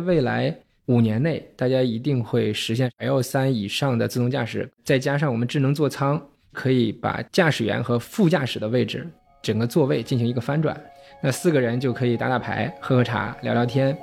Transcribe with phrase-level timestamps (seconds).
[0.00, 0.54] 未来
[0.86, 6.20] 五年内，大家一定会实现 L 三以上的自动驾驶，再加上我们智能座舱，
[6.52, 9.06] 可以把驾驶员和副驾驶的位置
[9.42, 10.78] 整个座位进行一个翻转，
[11.22, 13.96] 那四个人就可以打打牌、喝喝茶、聊聊天。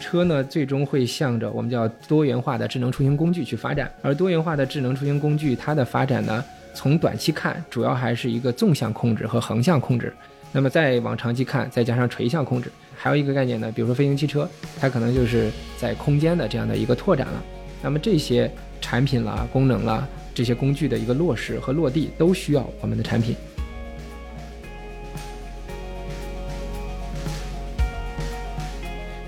[0.00, 6.42] 车呢，最终会向着我们叫多元化的智能出行工具去发展，而多元化的智能出行工具它的发展呢，
[6.72, 10.10] 从短期看，主要还是一个纵向控制和横向控制。
[10.50, 14.48] 那么再往长期看，再加上垂向控制，还有一个概念呢，比如说飞行汽车，
[14.80, 17.42] 它可能就是在空间的这样的一个拓展了。
[17.82, 23.36] 那么这些产品啦、功能啦、这些工具的一个落实和落地，都需要我们的产品。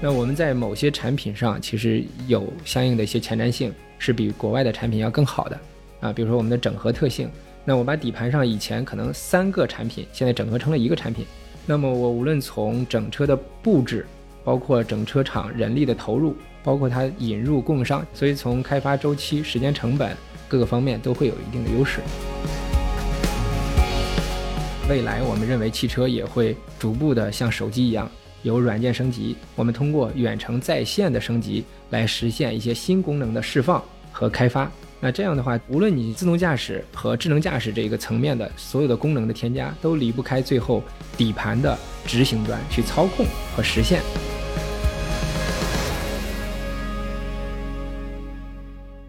[0.01, 5.61] 那我们在某些产品上其实有相应的一些前瞻性，是比国外的产品要更好的
[6.01, 6.11] 啊。
[6.11, 7.31] 比如说我们的整合特性，
[7.65, 11.27] 那我把底盘上以前可能三个产品，现在整合成了一个产品。
[11.67, 14.07] 那么我无论从整车的布置，
[14.43, 16.35] 包括整车厂人力的投入，
[16.65, 20.17] 包括它引入供应商，所以从开发周期、时间成本
[20.49, 22.01] 各个方面都会有一定的优势。
[24.89, 28.11] 未来我们认为汽车也会逐步的像手机一样。
[28.43, 34.69] 有软件升级，我们通过远程在线的升级来实现一些新功能的释放和开发。
[35.03, 40.83] 那这样的话，无论你自动驾驶和智能驾驶这个层面的所有的功能的添加，都离不开最后
[41.17, 41.75] 底盘的
[42.07, 43.25] 执行端去操控
[43.57, 44.03] 和实现。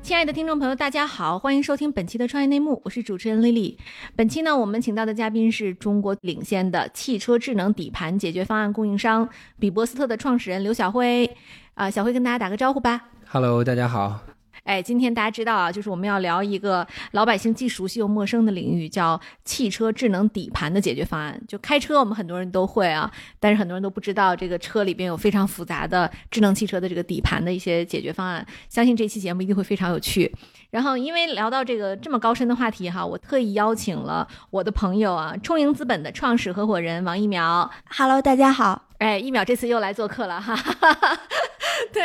[0.01, 3.77] 亲爱的听众朋友，大家好，欢迎收听本期的创业内幕，我是主持人丽丽。
[4.15, 9.27] 本期呢，我们请到的嘉宾是中国领先的汽车智能底盘解决方案供应商
[9.59, 11.29] 比伯斯特的创始人刘晓辉。
[11.73, 13.09] 啊，小辉跟大家打个招呼吧。
[13.27, 14.30] Hello，大家好。
[14.63, 21.41] 哎，今天大家知道啊，就是我们要聊一个老百姓既熟悉又陌生的领域，叫汽车智能底盘的解决方案。
[21.47, 28.45] 就开车，我们很多人都会啊，但是很多人都不知道这个车里边有非常复杂的智能汽车的这个底盘的一些解决方案。
[28.69, 30.31] 相信这期节目一定会非常有趣。
[30.69, 37.69] 然后，因为聊到这个这么高深的话题哈，我特意邀请了我的朋友啊，充盈资本的创始合伙人王一苗。
[37.89, 38.90] Hello，大家好。
[39.01, 40.55] 哎，一秒这次又来做客了哈。
[40.55, 41.19] 哈，哈
[41.91, 42.03] 对，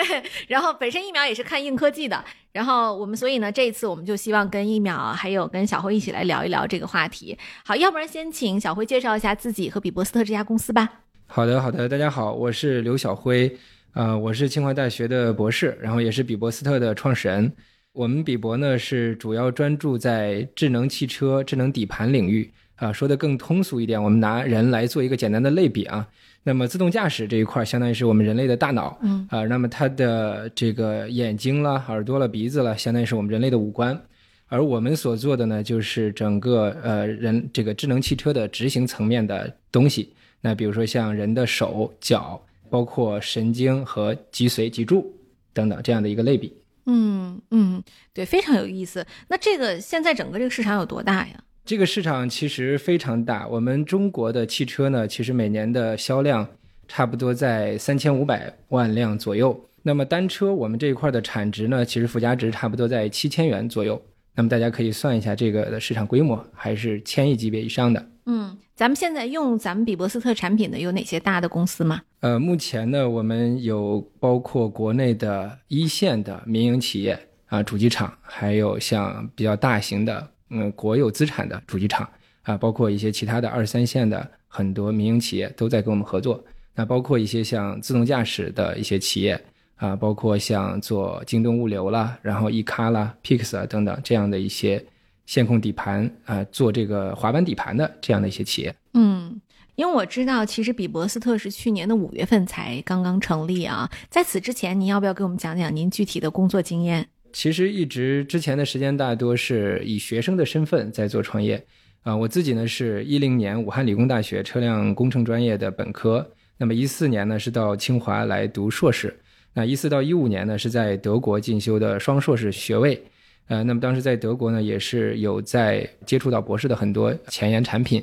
[0.49, 2.25] 然后本身一秒也是看硬科技的。
[2.53, 7.37] 然后我们所以呢，这一次我们就希望跟一秒还有跟小辉一起来聊一聊这个话题。
[7.67, 10.89] 好，要不然先请小辉介绍一下自己和比伯斯特这家公司吧。
[11.27, 13.55] 好的，好的，大家好，我是刘小辉，
[13.93, 17.53] 呃，我是清华大学的博士，然后也是比伯斯特的创始人。
[17.93, 22.91] 我们比伯呢是主要专注在智能汽车、智能底盘领域啊。
[22.91, 26.09] 说的更通俗一点，我们拿人来做一个简单的类比啊。
[26.47, 34.01] 那么自动驾驶这一块，相当于是我们人类的大脑，嗯啊，那么它的这个眼睛了、耳朵了、鼻子了，相当于是我们人类的五官，
[34.47, 40.15] 而我们所做的呢，就是整个呃人这个智能汽车的执行层面的东西。
[40.41, 42.41] 那比如说像人的手脚，
[42.71, 45.12] 包括神经和脊髓、脊柱
[45.53, 46.56] 等等这样的一个类比。
[46.85, 47.83] 嗯嗯，
[48.15, 49.05] 对，非常有意思。
[49.27, 51.43] 那这个现在整个这个市场有多大呀？
[51.66, 56.47] 这个市场其实非常大，我们中国的汽车呢，其实每年的销量
[56.87, 59.69] 差不多在三千五百万辆左右。
[59.82, 64.00] 那么单车我们这一块的产值呢，其实附加值差不多在七千元左右。
[64.37, 68.06] 那么大家可以算一下这个的市场规模，还是千亿级别以上的。
[68.26, 72.00] 嗯，咱们现在用咱们比伯斯特产品的有哪些大的公司吗？
[72.21, 80.28] 呃，目前呢，我们有包括国内的一线的民营企业啊，主机厂，还有像比较大型的。
[80.51, 82.09] 嗯，国有资产的主机厂
[82.43, 86.43] 啊，包括一些其他的二三线的很多民营企业都在跟我们合作。
[86.75, 89.43] 那包括一些像自动驾驶的一些企业
[89.77, 94.85] 啊，包括像做京东物流啦，然后易咖啦、Pix 啊等等这样的一些
[95.25, 98.75] 线控底盘啊，做这个滑板底盘的这样的一些企业。
[98.93, 99.41] 嗯，
[99.75, 103.91] 因为我知道，其实比伯斯特是去年的五月份才刚刚成立啊。
[104.11, 107.09] 在此之前，您要不要给我们讲讲您具体的工作经验？
[107.32, 111.62] 其实一直之前的时间大多是以学生的身份在做创业，
[112.03, 116.26] 啊，我自己呢是一零年武汉理工大学车辆工程专业的本科，
[116.56, 119.14] 那么一四年呢是到清华来读硕士，
[119.52, 123.02] 那一四到一五年呢是在德国进修的双硕士学位，
[123.49, 128.02] 呃，那么当时在德国呢也是有在接触到博士的很多前沿产品，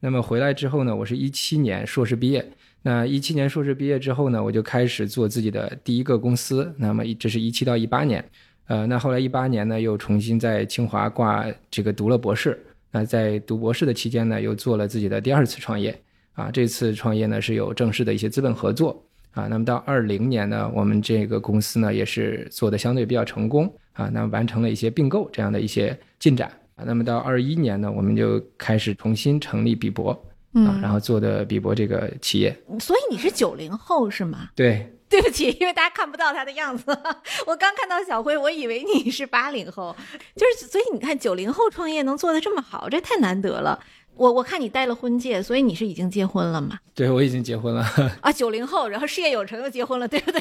[0.00, 2.50] 那么回来之后呢，我是一七年硕士毕业，
[2.82, 8.24] 那一七年硕士毕业之后呢，我就开始做自己的第一个公司，那么这是一七到一八年。
[8.70, 12.56] 呃，那后来一八年呢，又重新在清华挂这个读了博士。
[12.92, 15.92] 那在读博士的期间呢，又做了自己的第二次创业。
[16.34, 19.04] 啊，这次创业呢是有正式的一些资本合作。
[19.32, 23.66] 啊，那么到二零年呢，我们这个公司呢也是做的相对比较成功。
[23.94, 26.48] 啊，那么完成了一些并购这样的一些进展。
[26.76, 30.16] 啊，那么到二一年呢，我们就开始重新成立比博。
[30.54, 32.56] 嗯，然后做的比博这个企业。
[32.78, 34.48] 所以你是九零后是吗？
[34.54, 36.84] 对， 对不起，因为大家看不到他的样子。
[37.44, 39.94] 我刚看到小辉，我以为你是八零后，
[40.36, 43.78] 就是所以你看九零后创业能做的这么好，这太难得了。
[44.14, 46.78] 我我看你戴了婚戒，所以你是已经结婚了吗？
[46.94, 47.82] 对我已经结婚了。
[48.20, 50.40] 啊，九零后，然后事业有成又结婚了，对不对？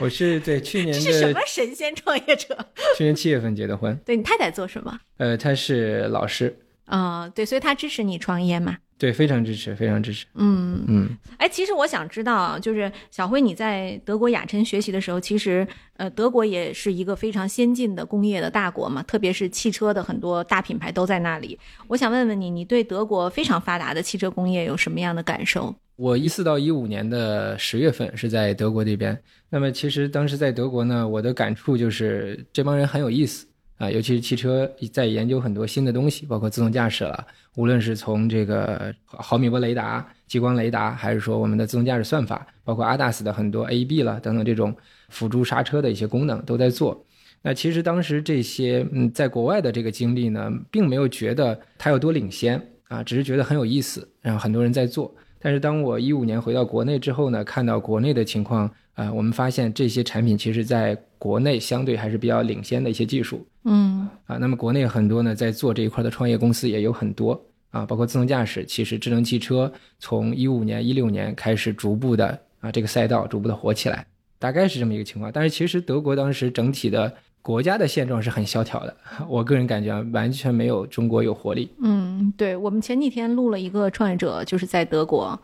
[0.00, 2.56] 我是对去年这是什么神仙创业者？
[2.96, 3.96] 去年七月份结的婚。
[4.04, 4.98] 对你太太做什么？
[5.18, 8.76] 呃，她是老师，啊、对，所以她支持你创业嘛。
[9.00, 10.26] 对，非常支持，非常支持。
[10.34, 11.08] 嗯，嗯，
[11.38, 15.66] 哎，其实我想知道啊，就是小辉你在德国雅琛学习的时候，其实
[15.96, 21.58] 呃，德国也是一个非常先进的工业的大国嘛，特别是汽车的很多大品牌都在那里。
[21.88, 25.74] 我想问问你，你对德国非常发达的汽车工业有什么样的感受？
[25.96, 29.18] 我一四到一五年的十月份是在德国这边。
[29.48, 33.46] 那么其实当时在德国呢，我的感触就是这帮人很有意思
[33.80, 44.76] 啊，尤其是汽车在研究很多新的东西，包括自动驾驶了，无论是从这个毫米波雷达、激光雷达，还是说我们的自动驾驶算法，包括 ADAS 的很多 AEB 了等等这种
[45.08, 47.02] 辅助刹车的一些功能都在做。
[47.40, 55.10] 那其实当时这些嗯，在国外的这个经历呢，并没有觉得它有多领先啊，只是觉得很有意思，然后很多人在做。
[55.40, 64.36] 但是当我一五年回到国内之后呢，看到国内的情况，啊、我们发现这些产品其实在国内相对还是比较领先的一些技术嗯啊。
[64.38, 67.40] 那么国内很多呢在做这一块的创业公司也有很多
[67.70, 74.06] 啊，包括自动驾驶，其实智能汽车从一五年、一六年开始逐步的啊这个赛道逐步的火起来，
[74.38, 75.30] 大概是这么一个情况。
[75.32, 77.12] 但是其实德国当时整体的
[77.42, 78.96] 国家的现状是很萧条的，
[79.28, 81.70] 我个人感觉啊，完全没有中国有活力。
[81.82, 85.40] 嗯，对，我们前几天录了一个创业者，就是在德国。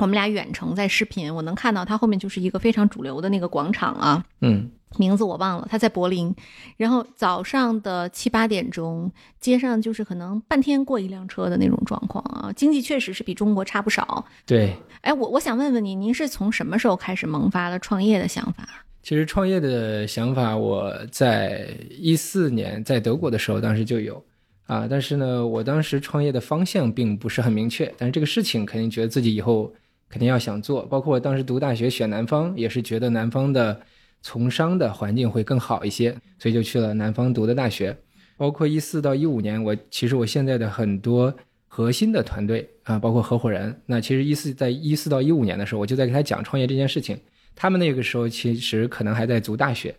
[0.00, 6.34] 我们俩远程在视频，我能看到他后面就是一个非常主流的那个广场啊，嗯，名字我忘了，他在柏林。
[6.76, 14.24] 然后早上的七八点钟，街上就是可能半天过一辆车的那种状况啊，经济确实是比中国差不少。
[14.46, 14.74] 对。
[15.02, 18.66] 哎，我我想问问您，您是从什么时候开始萌发了创业的想法？
[19.00, 24.22] 其实创业的想法，我在一四年在德国的时候，当时就有
[24.66, 29.72] 啊，但是呢，我当时创业的方向并不是很明确，但是这个事情肯定觉得自己以后
[30.10, 33.80] 肯定要想做，包括我当时读大学选南方，也是觉得南方的
[34.22, 37.96] 从商的环境会更好一些，所以就去了南方读的大学。
[38.36, 41.34] 包括一四到一五年，我其实我现在的很多
[41.66, 47.18] 核心的团队啊，包括合伙人，那其实一四在一四到一五年的时候，我就在给他讲创业这件事情。
[47.56, 49.92] 他们那个时候其实可能还在读大学，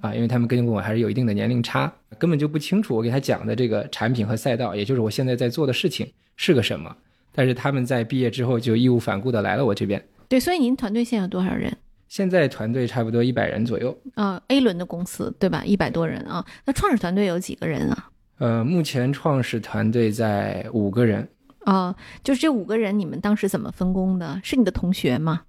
[0.00, 6.96] 啊，因为他们跟我还是有一定的年龄差，根本就不清楚我给他讲的这个产品和赛道，也就是我现在在做的事情是个什么。
[7.32, 10.04] 但是他们在毕业之后就义无反顾的来了我这边。
[10.28, 11.76] 对，所以您团队现在有多少人？
[12.08, 15.64] 现在团队差不多一百人左右，呃，A 轮的公司对吧？
[15.64, 16.44] 一百多人啊。
[16.64, 18.10] 那创始团队有几个人啊？
[18.38, 21.26] 呃，目前创始团队在五个人，
[21.64, 24.40] 哦、就是这五个人，你们当时怎么分工的？
[24.44, 25.42] 是你的同学吗？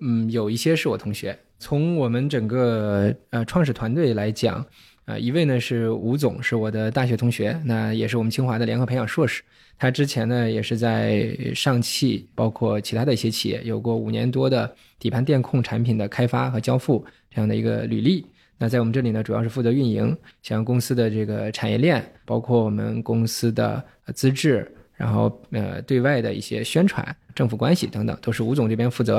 [0.00, 1.38] 嗯，有一些是我同学。
[1.58, 4.64] 从我们整个呃创始团队来讲，
[5.06, 9.42] 呃，一位呢是吴总，是我的大学同学，那也是我们清华的联合培养硕士。
[9.78, 18.24] 他之前呢也是在上汽，包括其他的一些企业，有过五年多的底盘电控产品的开发和交付这样的一个履历。
[18.58, 23.84] 那在我们这里呢，主要是负责运营，像公司的这个产业链，包括我们公司的
[24.14, 29.18] 资质，然后呃对外的一些宣传、政府关系等等，都是吴总这边负责。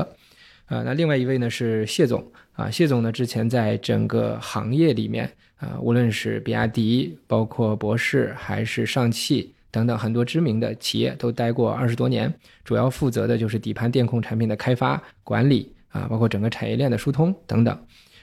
[0.66, 12.34] 啊，那另外一位呢是谢总啊，谢总呢之前在整个行业里面啊，无论是比亚迪、包括博世还是上汽等等很多知名的企业都待过二十多年，
[12.64, 17.78] 主要负责的就是底盘电控产品的开发、管理啊，包括整个产业链的疏通等等。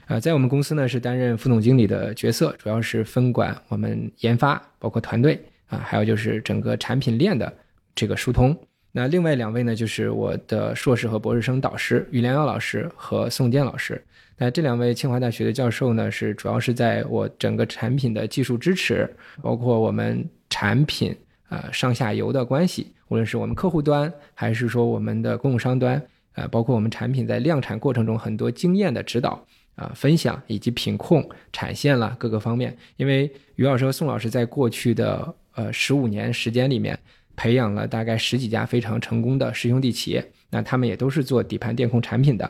[0.07, 7.51] 啊，在我们公司呢是担任副总经理的角色，主要是分管我们研发，包括团队啊，还有就是整个产品链的
[7.95, 8.55] 这个疏通。
[8.93, 14.03] 那另外两位呢，就是我的硕士和博士生导师于良耀老师和宋坚老师。
[14.37, 19.09] 那这两位清华大学的教授呢，是主要是在我整个产品的技术支持，
[19.41, 21.17] 包括我们产品
[21.63, 26.03] 呃上下游的关系，无论是我们客户端还是说我们的供应商端，
[26.35, 29.41] 呃，包括我们产品在量产过程中很多经验的指导
[29.77, 32.77] 啊、分享以及品控、产线了各个方面。
[32.97, 36.99] 因为于老师和宋老师在过去的呃十五年时间里面。
[37.37, 42.49] 培养了大概十几家非常成功的师兄弟企业，那他们也都是做底盘电控产品的，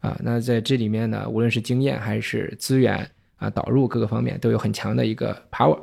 [0.00, 5.78] 啊，那在这里面呢，无论是经验还是资源啊导入各个方面都有很强的一个 power。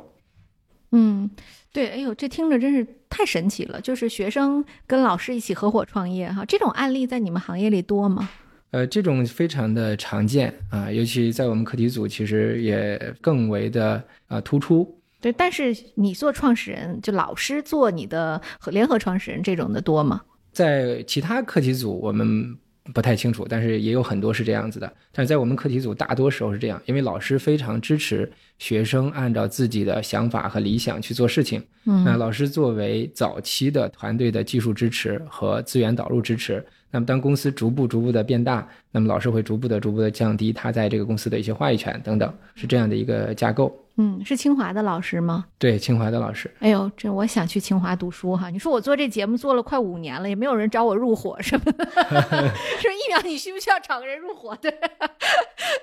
[0.92, 1.28] 嗯，
[1.74, 3.80] 对，哎呦，这听着真是太神奇了！
[3.80, 8.30] 就是学生跟老师一起合伙创业哈，这种案例在你们行业里多吗？
[8.70, 15.00] 呃，这种非常的常见啊，尤其在我们课题组，其实也更为的啊突出。
[15.20, 20.22] 对，但是你做创始人，就老师做你的和联合创始人这种的多吗？
[20.52, 22.56] 在其他课题组我们
[22.92, 24.92] 不太清楚，但是也有很多是这样子的。
[25.10, 31.62] 但是在我们课题组，大多时候是这样，因为老师非常支持学生按照自己的想法和理想去做事情。
[31.86, 43.74] 嗯那老师作为早期的团队的技术支持和资源导入支持，那么当公司逐步逐步的变大，那么老师会逐步的逐步的降低他在这个公司的一些话语权等等，是这样的一个架构。
[43.96, 45.44] 嗯，是清华的老师吗？
[45.56, 46.52] 对，清华的老师。
[46.58, 48.50] 哎呦，这我想去清华读书哈！
[48.50, 51.84] 你说我做这节目做了快五年了，也没有人找我入伙什么的。
[51.92, 54.56] 说一秒，你需不需要找个人入伙？
[54.60, 54.72] 对，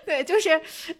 [0.05, 0.49] 对，就是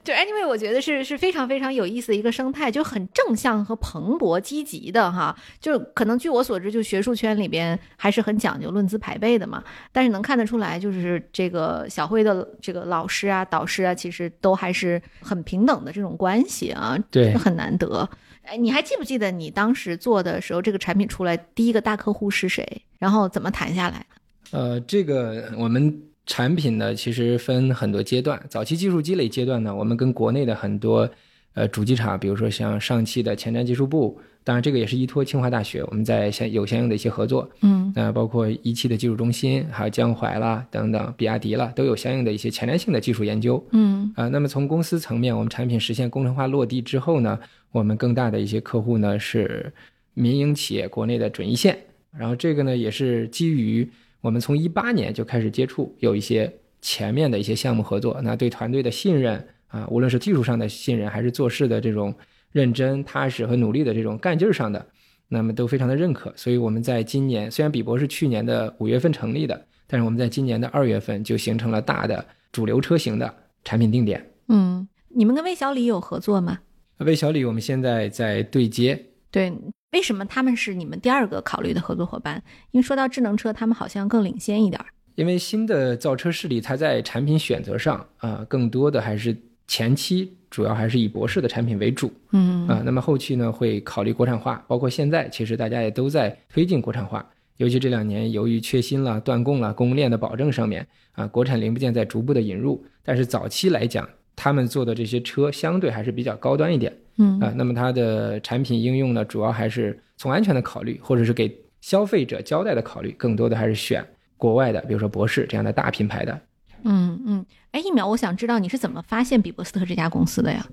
[0.06, 5.36] 就 anyway，我觉得是是非常非常有意思的一个生态，就很正向和蓬勃积极的哈。
[5.60, 9.62] 就可能据我所知，就学术圈里边还是很讲究论资排辈的嘛。
[9.92, 18.08] 但是能看得出来，就是这个小辉的这个老师啊、导师啊，其实都还是很平等的这种关系啊，对这很难得。
[18.44, 22.66] 哎，你还记不记得你当时做的时候，这个产品出来第一个大客户是谁？
[22.98, 24.58] 然后怎么谈下来的？
[24.58, 28.44] 呃，这个我们产品呢，其实分很多阶段。
[28.50, 31.10] 早期技术积累阶段呢，我们跟国内的很多
[31.54, 37.50] 呃主机厂，比如说像上汽的前瞻技术部，当然这个也是依托清华大学，我们在相有相应的一些合作。
[37.62, 43.64] 嗯那、包括一汽的技术中心，还有江淮啦等等，比亚迪啦，都有相应的一些前瞻性的技术研究。
[43.72, 47.38] 嗯啊、那么从公司层面，我们产品实现工程化落地之后呢，
[47.72, 49.72] 我们更大的一些客户呢是
[50.14, 51.78] 民营企业国内的准一线，
[52.18, 53.88] 然后这个呢也是基于
[54.22, 62.14] 我们从一八年就开始接触，有一些前面的一些项目合作，那对团队的信任啊，无论是技术上的信任，还是做事的这种
[62.52, 64.86] 认真、踏实和努力的这种干劲儿上的，
[65.30, 66.32] 那么都非常的认可。
[66.36, 74.30] 所以我们在今年，虽然比博是去年的五月份成立的，但是我们在今年的二月份就形成了大的主流车型的产品定点。
[74.50, 76.60] 嗯，你们跟魏小李有合作吗？
[76.98, 79.52] 魏小李，我们现在在对接，对，
[79.94, 82.44] 为什么他们是你们第二个考虑的合作伙伴？
[82.72, 84.88] 因为说到智能车，他们好像更领先一点儿。
[85.16, 89.36] 因为新的造车势力，它在产品选择上啊、更多的还是
[89.68, 92.12] 前期主要还是以博士的产品为主。
[92.32, 92.68] 嗯。
[92.68, 97.26] 啊、那么后期呢会考虑国产化，包括现在其实大家也都在推进国产化，
[97.58, 106.94] 尤其这两年由于缺芯了、断供了、供应链的保证上面啊、国产零部件在逐步的引入，但是早期来讲，他们做的这些车相对还是比较高端一点。
[107.18, 107.40] 嗯。
[107.40, 114.06] 啊、那么它的产品应用呢，主要还是从安全的考虑，或者是给消费者交代的考虑，更多的还是选
[114.38, 116.40] 国外的，比如说博士这样的大品牌的。
[116.84, 117.46] 嗯嗯。
[117.72, 120.66] 哎，一秒，我想知道你是怎么发现比伯斯特这家公司的呀？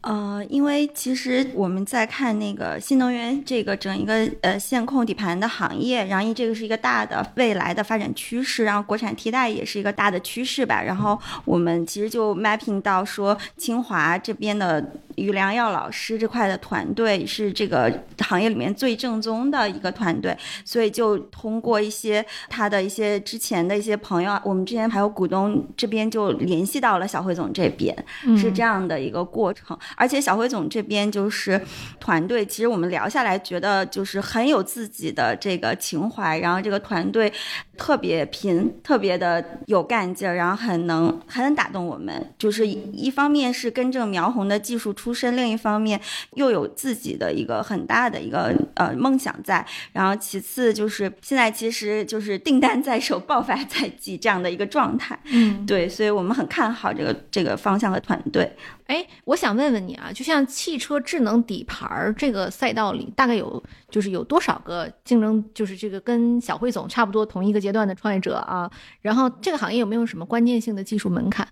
[0.00, 10.80] 呃，因为其实我们在看那个新能源这个整一个呃线控底盘的行业，然后因为这个是一个大的未来的发展趋势，然后国产替代也是一个大的趋势吧。
[10.80, 27.94] 然后我们其实就 mapping 到说，清华这边的于良耀老师这块的团队是这个行业里面最正宗的一个团队，所以就通过一些他的一些之前的一些朋友，我们之前还有股东这边就联系到了小辉总这边，
[28.36, 29.76] 是这样的一个过程。
[29.96, 31.60] 而且小辉总这边就是
[32.00, 37.32] 团队，其实我们聊下来觉得就是很有自己的这个情怀，然后这个团队
[37.78, 42.34] 特别拼，特别的有干劲儿，然后很能很能打动我们。
[42.36, 45.98] 就是一方面是根正苗红的技术出身，另一方面
[46.34, 49.64] 又有自己的一个很大的一个呃梦想在。
[49.92, 55.18] 然后其次就是现在其实就是订单在手，爆发在即这样的一个状态。
[55.26, 58.52] 嗯，对，所以我们很看好这个这个方向和团队。
[58.86, 68.70] 哎，我想问问你啊，就像汽车智能底盘儿这个赛道里，大概有就是有多少个竞争，就是这个跟小汇总差不多同一个阶段的创业者啊？
[69.00, 71.48] 然后这个行业有没有什么关键性的技术门槛？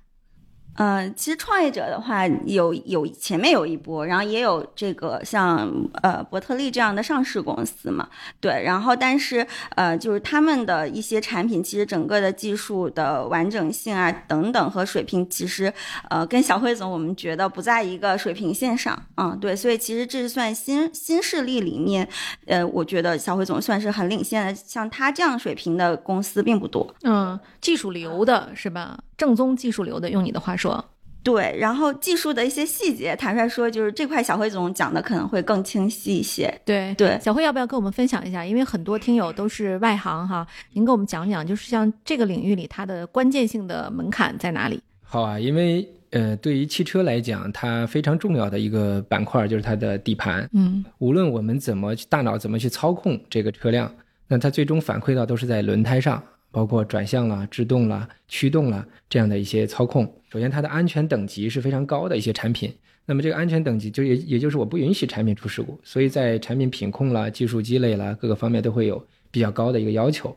[0.76, 8.08] 呃，其实创业者的话，有有前面有一波，然后也有这个像呃伯特利这样的上市公司嘛，
[8.40, 15.72] 对，然后但是呃就是他们的一些产品，其实整个的技术的完整性啊等等和水平，其实
[16.10, 22.06] 呃跟小辉总我们觉得不在一个水平线上，嗯，对，所以其实这是算新新势力里面，
[22.46, 26.94] 呃，我觉得小辉总算是很领先的，像他这样水平的公司并不多。
[27.02, 28.98] 嗯，技术流的是吧？
[29.16, 30.84] 正宗技术流的，用你的话说，
[31.22, 36.52] 对，然后技术的一些细节，坦率说，就是这块小辉总讲的可能会更清晰一些。
[36.64, 38.44] 对对小辉要不要跟我们分享一下？
[38.44, 44.80] 因为很多听友都是外行哈，您给我们讲讲，就是像这个领域里它的关键性的门槛在哪里？
[45.02, 50.48] 好啊，因为呃，对于汽车来讲，它非常重要的一个板块就是它的底盘。
[50.52, 53.92] 嗯无论我们怎么去大脑怎么去操控这个车辆，
[54.28, 56.22] 那它最终反馈到都是在轮胎上，
[56.56, 60.10] 包括转向啦、制动啦、驱动啦这样的一些操控。
[60.32, 62.74] 首先，它的安全等级是非常高的一些产品。
[63.04, 70.34] 那么这个安全等级就也也就是我不允许产品出事故，所以在产品品控啦、技术积累啦各个方面都会有比较高的一个要求。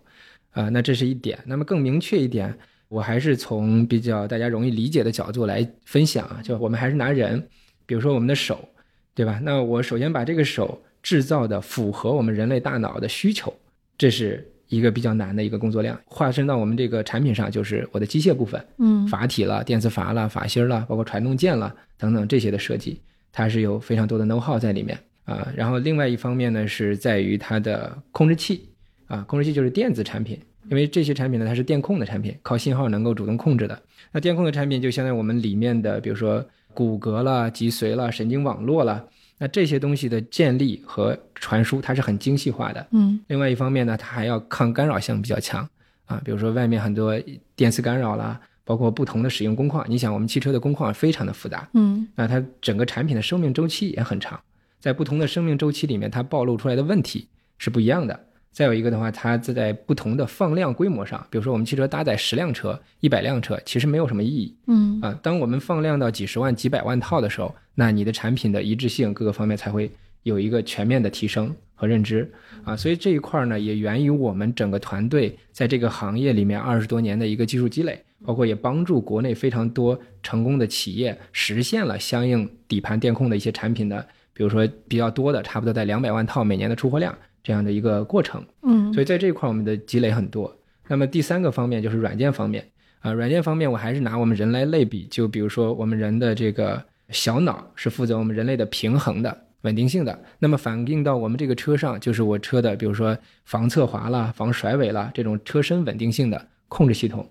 [0.51, 1.39] 啊、那这是一点。
[1.45, 2.53] 那么更明确一点，
[2.89, 7.47] 我还是从比较大家容易理解的角度来分享啊，就我们还是拿人，
[7.85, 8.67] 比如说我们的手，
[9.15, 9.39] 对吧？
[9.41, 13.53] 那我首先把这个手制造的符合我们人类大脑的需求，
[13.97, 15.99] 这是一个比较难的一个工作量。
[16.05, 22.99] 化身到我们这个产品上，就是我的机械部分，嗯阀体了、电磁阀了、阀芯了，包括传动件了等等这些的设计，
[23.31, 25.47] 它是有非常多的 know how 在里面啊。
[25.55, 28.69] 然后另外一方面呢，是在于它的控制器
[29.07, 33.81] 啊，控制器就是电子产品，因为这些产品呢它是电控的产品，靠信号能够主动控制的。
[34.11, 39.05] 那电控的产品就相当于我们里面的，比如说骨骼了、脊髓了、神经网络了，
[39.39, 42.85] 那这些东西的建立和传输它是很精细化的。
[42.91, 45.67] 嗯另外一方面呢，它还要抗干扰性比较强
[46.05, 47.17] 啊，比如说外面很多
[47.55, 49.83] 电磁干扰啦，包括不同的使用工况。
[49.89, 54.39] 你想，我们汽车的工况非常的复杂，嗯那它整个产品的生命周期也很长，
[54.79, 57.27] 在不同的生命周期里面，它暴露出来的问题
[57.57, 58.19] 是不一样的。
[58.51, 65.17] 再有一个的话，它在不同的放量规模上，比如说我们汽车搭载十辆车、一百辆车，其实没有什么意义嗯啊。
[65.21, 69.89] 当我们放量到几十万、几百万套的时候，那你的产品的一致性各个方面才会
[70.23, 72.29] 有一个全面的提升和认知
[72.65, 72.75] 啊。
[72.75, 88.43] 所以这一块呢，也源于我们整个团队在这个行业里面二十多年的一个技术积累，包括也帮助国内非常多成功的企业实现了相应底盘电控的一些产品的，比如说比较多的，差不多在两百万套每年的出货量这样的一个过程。
[88.63, 90.55] 嗯所以在这一块我们的积累很多。
[90.87, 92.67] 那么第三个方面就是软件方面
[93.01, 99.45] 啊、软件方面我还是拿我们人来类比，就比如说我们人的这个小脑是负责我们人类的平衡的。
[99.63, 107.29] 稳定性的，那么反映到我们这个车上，就是我车的，比如说防侧滑啦、防甩尾啦这种车身稳定性的控制系统。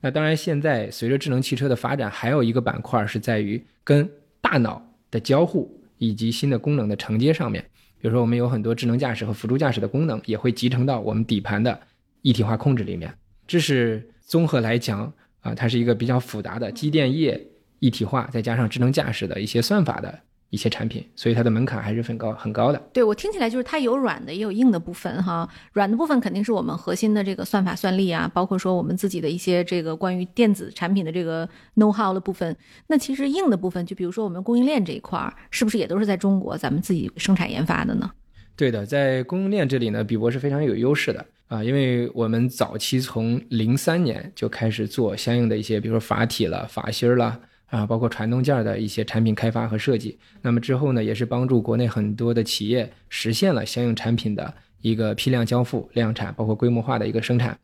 [0.00, 4.08] 那当然，现在随着智能汽车的发展，还有一个板块是在于跟
[4.40, 4.80] 大脑
[5.10, 5.68] 的交互
[5.98, 7.64] 以及新的功能的承接上面。
[8.04, 11.80] 比如说，我们有很多智能驾驶和辅助驾驶的功能，也会集成到我们底盘的
[12.20, 13.10] 一体化控制里面。
[13.46, 17.42] 这是综合来讲啊，它是一个比较复杂的机电业
[17.78, 20.20] 一体化，再加上智能驾驶的一些算法的
[20.54, 22.80] 一些产品，所以它的门槛还是很高很高的。
[22.92, 32.56] 对我听起来就是它有软的也有硬的部分哈，软的部分肯定是我们核心的这个算法算力啊，包括说我们自己的一些这个关于电子产品的这个 know how 的部分。
[32.86, 38.10] 那其实硬的部分，就比如说我们供应链这一块儿，是不是也都是在中国咱们自己生产研发的呢？
[38.56, 47.40] 对的，在供应链这里呢，比博是非常有优势的啊，因为我们早期从零三年就开始做相应的一些，比如说阀体了、阀芯儿了
[47.74, 50.16] 啊，包括传动件的一些产品开发和设计。
[50.40, 57.58] 那么之后呢，也是帮助国内很多的企业实现了相应产品的一个批量交付、量产，包括规模化的一个生产。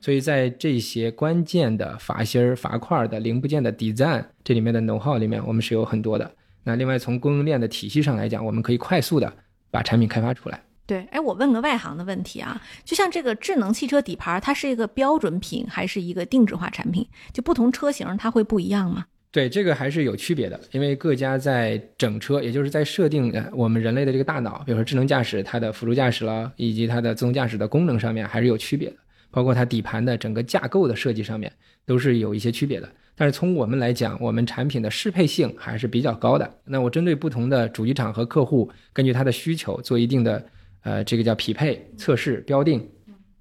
[0.00, 6.30] 所以在这些关键的阀芯儿、阀块的零部件的 design 这里面的 know how 里面，我们是有很多的。
[6.64, 9.30] 那另外从供应链的体系上来讲，我们可以快速的
[9.70, 10.58] 把产品开发出来。
[10.86, 17.06] 对，哎，我问个外行的问题啊，就像这个智能汽车底盘，它是一个标准品还是一个定制化产品？
[17.34, 19.04] 就不同车型它会不一样吗？
[19.32, 28.96] 对，这个还是有区别的，因为各家在整车，也就是在设定呃我们人类的这个大脑，比如说智能驾驶它的辅助驾驶了，以及它的自动驾驶的功能上面还是有区别的，
[29.30, 31.52] 包括它底盘的整个架构的设计上面
[31.86, 32.88] 都是有一些区别的。
[33.14, 36.54] 但是从我们来讲，我们产品的适配性还是比较高的。
[36.64, 40.44] 那我针对不同的主机厂和客户，根据他的需求做一定的
[40.82, 42.84] 呃这个叫匹配测试标定，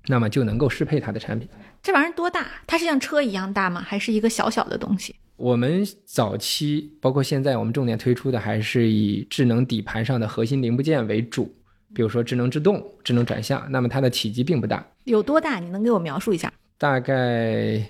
[0.05, 1.49] 那么就能够适配它的产品。
[1.81, 2.45] 这玩意儿多大？
[2.67, 3.81] 它是像车一样大吗？
[3.81, 5.15] 还是一个小小的东西？
[5.37, 11.49] 我们早期包括现在，我们重点推出的还是以智能底盘上的核心零部件为主，
[11.93, 15.59] 比如说智能制动、智能转向，那么它的体积并不大，有多大？
[15.59, 16.51] 你能给我描述一下？
[16.77, 17.81] 大概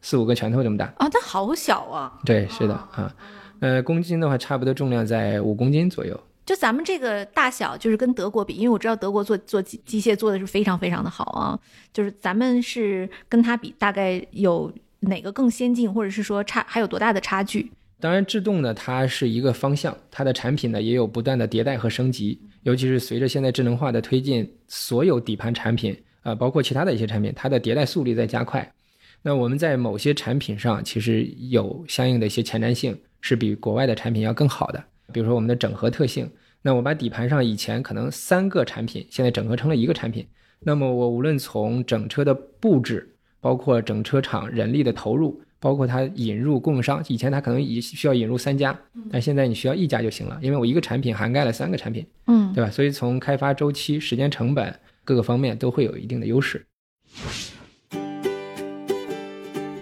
[0.00, 0.86] 四五个拳头这么大。
[0.96, 2.18] 啊，它好小啊！
[2.24, 3.14] 对，是的啊，
[3.60, 6.18] 呃，公斤的话，差不多重量在五公斤左右。
[6.46, 11.58] 就咱们这个大小，就是跟德国比，因为我知道德国做做机机械做的是非常非常的好啊。
[11.92, 17.70] 就是咱们是跟它比，大概有哪个更先进，或者是说差还有多大的差距？
[18.00, 28.70] 当然，制动呢，它是一个方向，它的产品呢也有不断的迭代和升级，尤其是随着现在智能化的推进，所有底盘产品啊、呃包括其他的一些产品，它的迭代速率在加快。
[29.22, 34.84] 那我们在某些产品上，其实有相应的一些前瞻性，是比国外的产品要更好的。
[35.12, 36.30] 比如说我们的整合特性，
[36.62, 40.26] 那我把底盘上以前可能三个产品，现在整合成了一个产品。
[40.60, 48.78] 那么我无论从整车的布置，包括整车厂人力的投入，包括它引入供应商，以前它可能也需要引入三家，
[49.10, 52.70] 但现在你需要一家就行了，因为我一个产品涵盖了三个产品，嗯，对吧？
[52.70, 56.64] 所以从开发周期、时间成本各个方面都会有一定的优势。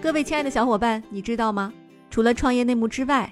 [0.01, 1.73] 各位亲爱的小伙伴，你知道吗？
[2.09, 3.31] 除了创业内幕之外，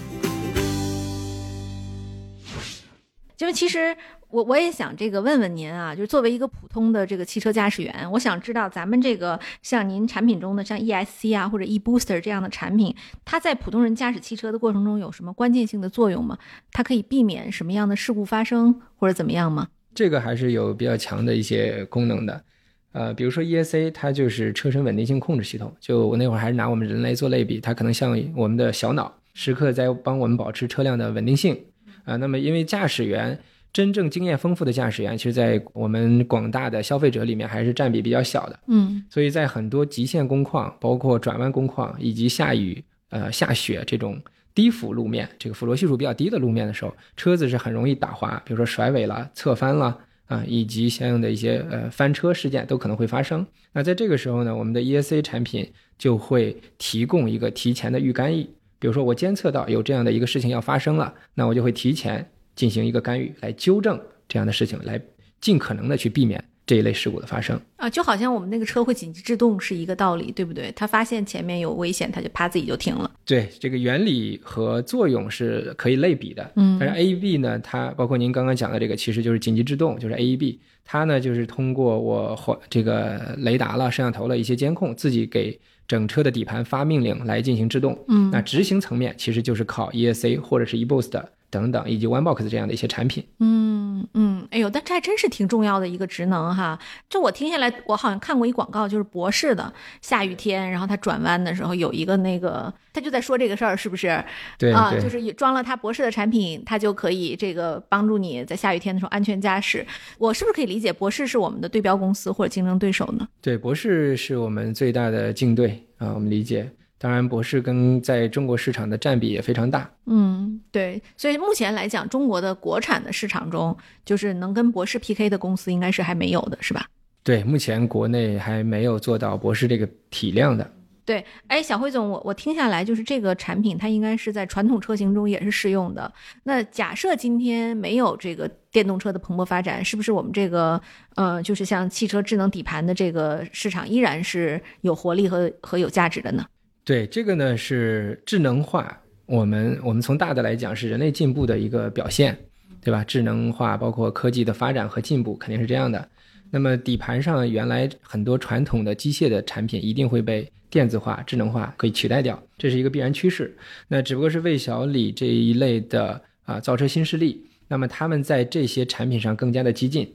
[3.41, 3.97] 就是其实
[4.29, 16.37] 我我也想这个问问您啊，就是作为一个普通的这个汽车驾驶员，我想知道咱们这个像您产品中的像 ESC 啊或者 eBooster 这样的产品，它在普通人驾驶汽车的过程中有什么关键性的作用吗？
[16.71, 19.69] 它可以避免什么样的事故发生或者怎么样吗？
[19.95, 22.43] 这个还是有比较强的一些功能的，
[22.91, 25.75] 呃，比如说 ESC，它就是车身稳定性控制系统。
[25.79, 31.59] 就我那会儿还是拿我们人类做类比，它可能像我们的小脑，时刻在帮我们保持车辆的稳定性。
[32.03, 33.39] 啊，那么因为驾驶员
[33.73, 38.59] 真正经验丰富的驾驶员，其实，在我们广大的消费者里面还是占比比较小的。
[38.67, 44.21] 嗯所以在很多极限工况，包括转弯工况以及下雨、呃下雪这种
[44.53, 53.45] 低腐路面，这个辅着系数比较低的路面的时候，车子是很容易打滑，比如说甩尾了、侧翻了啊，以及相应的一些呃翻车事件都可能会发生。
[53.71, 58.45] 那在这个时候呢，我们的 ESC 产品就会提供一个提前的预干预。
[58.81, 64.99] 比如说，我监测到有这样的一个事情要发生了，那我就会提前进行一个干预，来纠正这样的事情，来
[65.39, 67.59] 尽可能的去避免这一类事故的发生。
[67.75, 70.71] 啊，就好像我们那个车会紧急制动是一个道理，对不对？
[70.73, 73.11] 它发现前面有危险，它就啪自己就停了。
[73.25, 76.49] 对，这个原理和作用是可以类比的。
[76.55, 80.59] 嗯但是 AEB 呢，它包括您刚刚讲的这个，其实就是紧急制动，就是 AEB。
[80.85, 88.01] 它呢，就是通过我或这个雷达了、摄像头了一些监控，自己给整车的底盘发命令来进行制动。
[88.07, 93.23] 嗯那执行层面其实就是靠 ESC 或者是 eBoost 等等，以及 OneBox 这样的一些产品。
[93.39, 96.79] 嗯嗯，哎呦，但这还真是挺重要的一个职能哈。
[97.07, 104.23] 就我听下来，我好像看过一广告，就是博士的，下雨天，然后他转弯的时候有一个那个，他就在说这个事儿，是不是？
[104.57, 109.85] 对啊，对，就是也装了他博士的产品，他就可以这个帮助你在下雨天的时候安全驾驶。
[110.17, 113.27] 我是不是可以理解，博士是我们的对标公司或者竞争对手呢？
[113.41, 116.71] 对，博士是我们最大的竞对啊，我们理解。
[117.03, 119.89] 当然，博士跟在中国市场的占比也非常大。
[120.05, 126.85] 嗯，对，所以目前来讲，中国的国产的市场中，就是能跟博士 PK 的公司，应该是还没有的，是吧？
[127.23, 130.71] 对，目前国内还没有做到博士这个体量的。
[131.03, 136.13] 对，哎，小辉总，我我听下来就是这个产品，它应该是在传统车型中也是适用的。
[136.43, 140.79] 那假设今天没有这个电动车的蓬勃发展，是不是我们这个
[141.15, 146.45] 呃，就是像汽车智能底盘的这个市场依然是有活力和和有价值的呢？
[146.83, 152.37] 对，这个呢是智能化，我们我们从大的来讲是人类进步的一个表现，
[152.81, 153.03] 对吧？
[153.03, 156.09] 智能化包括科技的发展和进步，肯定是这样的。
[156.49, 163.55] 那么底盘上原来很多传统的机械的产品一定会被电子化、智能化可以取代掉，这是一个必然趋势。
[163.87, 170.11] 那只不过是魏小李这一类的啊造车新势力，那么他们在这些产品上更加的激进，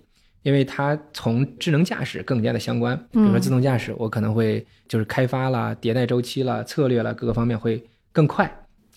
[0.47, 2.97] 因为它从智能驾驶更加的相关。
[3.11, 7.83] 比如说自动驾驶，我可能会就是开发啦、迭代周期啦、策略啦各个方面会
[8.13, 8.49] 更快。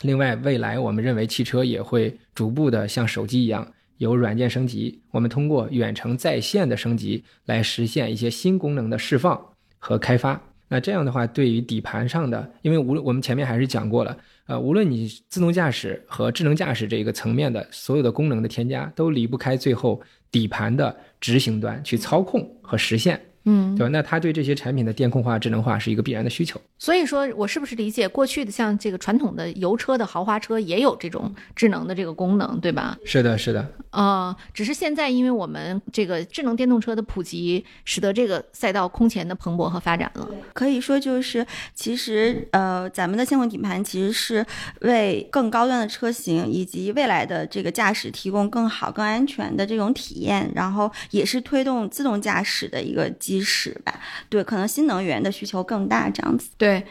[0.04, 3.68] 另外，未来我们认为汽车也会逐步的像手机一样。
[3.98, 9.44] 有软件升级，我们通过远程在线的升级来实现一些新功能的释放
[9.80, 10.40] 和开发。
[10.72, 20.00] 那这样的话，对于底盘上的，因为无论我们前面还是讲过了，呃，无论你自动驾驶和智能驾驶这个层面的所有的功能的添加，都离不开最后
[20.32, 23.90] 底盘的执行端去操控和实现，嗯对吧？
[23.90, 26.60] 那它对这些产品的电控化、智能化是一个必然的需求。
[26.78, 32.98] 所以说我是不是理解过去的像这个传统的油车的豪华车也有这种智能的这个功能，对吧？
[33.04, 40.28] 是的，是的，呃，只是现在因为我们这个智能电动车的普及，使得这个赛道空前的蓬勃和发展了。
[40.54, 44.46] 可以说就是，其实呃，咱们的线控底盘其实是
[44.82, 54.00] 为更高端的车型以及未来的这个驾驶提供更好、更安全的这种体验，然后也是推动自动驾驶的一个基石吧。
[54.30, 56.50] 对，可能新能源的需求更大，这样子。
[56.58, 56.84] 对，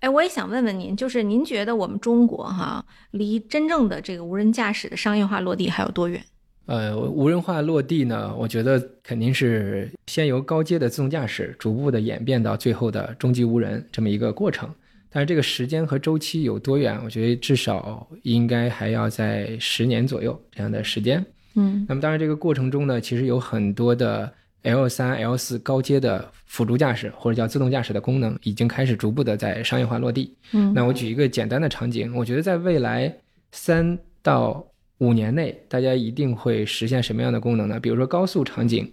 [0.00, 6.22] 哎，我也想问问您，就是您觉得我们中国哈，离真正的这个无人驾驶的商业化落地还有多远？
[6.66, 14.68] 呃，无人化落地呢，我觉得肯定是先由高阶的自动驾驶逐步的演变到最后的终极无人这么一个过程。
[15.10, 17.00] 但是这个时间和周期有多远？
[17.02, 21.24] 我觉得至少应该还要在十年左右这样的时间。
[21.54, 24.30] 嗯那么当然，这个过程中呢，其实有很多的
[24.68, 30.36] L 三、L 四高阶的辅助驾驶或者叫自动驾驶的功能，已经开始逐步的在商业化落地。
[30.52, 33.14] 嗯那我举一个简单的场景，我觉得在未来
[33.50, 34.66] 三到
[34.98, 37.80] 五年内，大家一定会实现什么样的功能呢？
[37.80, 38.92] 比如说高速场景，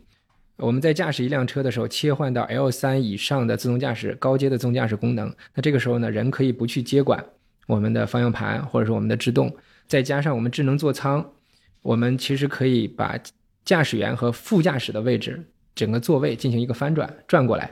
[0.58, 7.22] 我们在驾驶一辆车的时候，切换到 L 三以上的自动驾驶高阶的自动驾驶功能，那这个时候呢，人可以不去接管
[7.68, 9.54] 我们的方向盘或者是我们的制动，
[9.88, 11.26] 再加上我们智能座舱，
[11.82, 13.20] 我们其实可以把
[13.66, 15.44] 驾驶员和副驾驶的位置
[15.76, 17.70] 整个座位进行一个翻转，转过来，